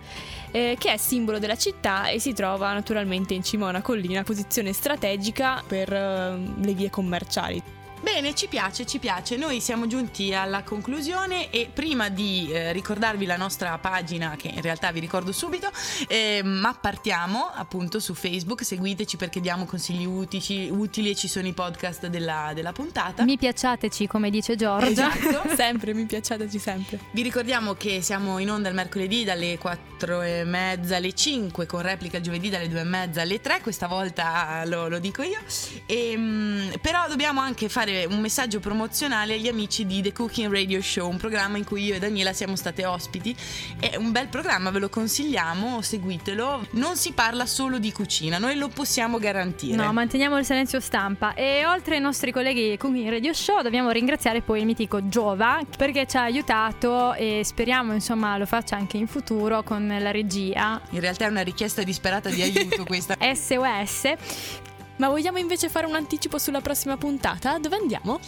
eh, 0.52 0.76
che 0.78 0.92
è 0.92 0.96
simbolo 0.96 1.40
della 1.40 1.56
città 1.56 2.06
e 2.08 2.20
si 2.20 2.32
trova 2.34 2.72
naturalmente 2.72 3.34
in 3.34 3.42
cima 3.42 3.66
a 3.66 3.70
una 3.70 3.82
collina, 3.82 4.22
posizione 4.22 4.72
strategica 4.72 5.64
per 5.66 5.92
eh, 5.92 6.38
le 6.60 6.72
vie 6.74 6.90
commerciali. 6.90 7.60
Bene, 8.04 8.34
ci 8.34 8.48
piace, 8.48 8.84
ci 8.84 8.98
piace. 8.98 9.36
Noi 9.36 9.60
siamo 9.62 9.86
giunti 9.86 10.34
alla 10.34 10.62
conclusione 10.62 11.48
e 11.48 11.70
prima 11.72 12.10
di 12.10 12.50
eh, 12.52 12.70
ricordarvi 12.70 13.24
la 13.24 13.38
nostra 13.38 13.78
pagina, 13.78 14.36
che 14.36 14.48
in 14.48 14.60
realtà 14.60 14.92
vi 14.92 15.00
ricordo 15.00 15.32
subito, 15.32 15.70
eh, 16.06 16.42
ma 16.44 16.76
partiamo 16.78 17.50
appunto 17.54 18.00
su 18.00 18.12
Facebook, 18.12 18.62
seguiteci 18.62 19.16
perché 19.16 19.40
diamo 19.40 19.64
consigli 19.64 20.04
utili, 20.04 20.68
utili 20.70 21.10
e 21.10 21.14
ci 21.14 21.28
sono 21.28 21.46
i 21.46 21.54
podcast 21.54 22.08
della, 22.08 22.52
della 22.54 22.72
puntata. 22.72 23.24
Mi 23.24 23.38
piacciateci, 23.38 24.06
come 24.06 24.28
dice 24.28 24.54
Giorgia. 24.54 25.10
Esatto. 25.10 25.54
sempre, 25.56 25.94
mi 25.94 26.04
piaceteci 26.04 26.58
sempre. 26.58 27.00
Vi 27.10 27.22
ricordiamo 27.22 27.72
che 27.72 28.02
siamo 28.02 28.38
in 28.38 28.50
onda 28.50 28.68
il 28.68 28.74
mercoledì 28.74 29.24
dalle 29.24 29.56
4 29.56 30.20
e 30.20 30.44
mezza 30.44 30.96
alle 30.96 31.14
5 31.14 31.64
con 31.64 31.80
replica 31.80 32.18
il 32.18 32.22
giovedì 32.22 32.50
dalle 32.50 32.68
2 32.68 32.80
e 32.80 32.84
mezza 32.84 33.22
alle 33.22 33.40
3, 33.40 33.62
questa 33.62 33.86
volta 33.86 34.62
lo, 34.66 34.88
lo 34.88 34.98
dico 34.98 35.22
io. 35.22 35.40
Ehm, 35.86 36.70
però 36.82 37.08
dobbiamo 37.08 37.40
anche 37.40 37.70
fare 37.70 37.92
un 38.02 38.18
messaggio 38.18 38.58
promozionale 38.58 39.34
agli 39.34 39.46
amici 39.46 39.86
di 39.86 40.02
The 40.02 40.12
Cooking 40.12 40.52
Radio 40.52 40.82
Show, 40.82 41.08
un 41.08 41.16
programma 41.16 41.56
in 41.58 41.64
cui 41.64 41.84
io 41.84 41.94
e 41.94 41.98
Daniela 41.98 42.32
siamo 42.32 42.56
state 42.56 42.84
ospiti. 42.84 43.34
È 43.78 43.94
un 43.96 44.10
bel 44.10 44.26
programma, 44.26 44.70
ve 44.70 44.80
lo 44.80 44.88
consigliamo, 44.88 45.80
seguitelo. 45.80 46.66
Non 46.72 46.96
si 46.96 47.12
parla 47.12 47.46
solo 47.46 47.78
di 47.78 47.92
cucina, 47.92 48.38
noi 48.38 48.56
lo 48.56 48.68
possiamo 48.68 49.18
garantire. 49.18 49.76
No, 49.76 49.92
manteniamo 49.92 50.36
il 50.38 50.44
silenzio 50.44 50.80
stampa. 50.80 51.34
E 51.34 51.64
oltre 51.64 51.94
ai 51.94 52.00
nostri 52.00 52.32
colleghi 52.32 52.76
con 52.76 52.96
il 52.96 53.08
Radio 53.08 53.32
Show, 53.32 53.62
dobbiamo 53.62 53.90
ringraziare 53.90 54.42
poi 54.42 54.60
il 54.60 54.66
mitico 54.66 55.08
Giova 55.08 55.60
perché 55.76 56.06
ci 56.06 56.16
ha 56.16 56.22
aiutato 56.22 57.14
e 57.14 57.42
speriamo 57.44 57.92
insomma 57.92 58.36
lo 58.36 58.46
faccia 58.46 58.76
anche 58.76 58.96
in 58.96 59.06
futuro 59.06 59.62
con 59.62 59.86
la 59.86 60.10
regia. 60.10 60.80
In 60.90 61.00
realtà 61.00 61.26
è 61.26 61.28
una 61.28 61.42
richiesta 61.42 61.82
disperata 61.82 62.28
di 62.28 62.42
aiuto 62.42 62.84
questa. 62.84 63.16
SOS. 63.20 64.72
Ma 64.96 65.08
vogliamo 65.08 65.38
invece 65.38 65.68
fare 65.68 65.86
un 65.86 65.94
anticipo 65.94 66.38
sulla 66.38 66.60
prossima 66.60 66.96
puntata? 66.96 67.58
Dove 67.58 67.76
andiamo? 67.76 68.20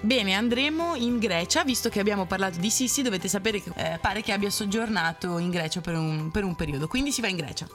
Bene, 0.00 0.34
andremo 0.34 0.94
in 0.96 1.18
Grecia, 1.18 1.64
visto 1.64 1.88
che 1.88 1.98
abbiamo 1.98 2.26
parlato 2.26 2.58
di 2.58 2.68
Sissi, 2.68 3.00
dovete 3.00 3.26
sapere 3.26 3.62
che 3.62 3.70
eh, 3.74 3.98
pare 3.98 4.20
che 4.20 4.32
abbia 4.32 4.50
soggiornato 4.50 5.38
in 5.38 5.50
Grecia 5.50 5.80
per 5.80 5.94
un, 5.96 6.30
per 6.30 6.44
un 6.44 6.54
periodo, 6.54 6.88
quindi 6.88 7.10
si 7.10 7.22
va 7.22 7.28
in 7.28 7.36
Grecia. 7.36 7.66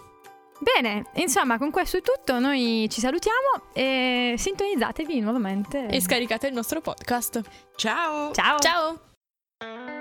Bene, 0.60 1.06
insomma, 1.16 1.58
con 1.58 1.72
questo 1.72 1.98
è 1.98 2.02
tutto. 2.02 2.38
Noi 2.40 2.88
ci 2.92 3.00
salutiamo 3.00 3.72
e 3.74 4.36
sintonizzatevi 4.38 5.20
nuovamente. 5.22 5.88
E 5.88 6.02
scaricate 6.02 6.48
il 6.48 6.54
nostro 6.54 6.82
podcast. 6.82 7.42
Ciao! 7.76 8.32
Ciao! 8.34 8.60
Ciao! 8.60 9.99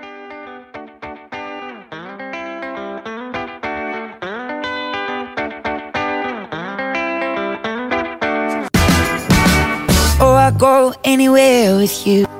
I 10.31 10.51
go 10.51 10.93
anywhere 11.03 11.75
with 11.77 12.07
you. 12.07 12.38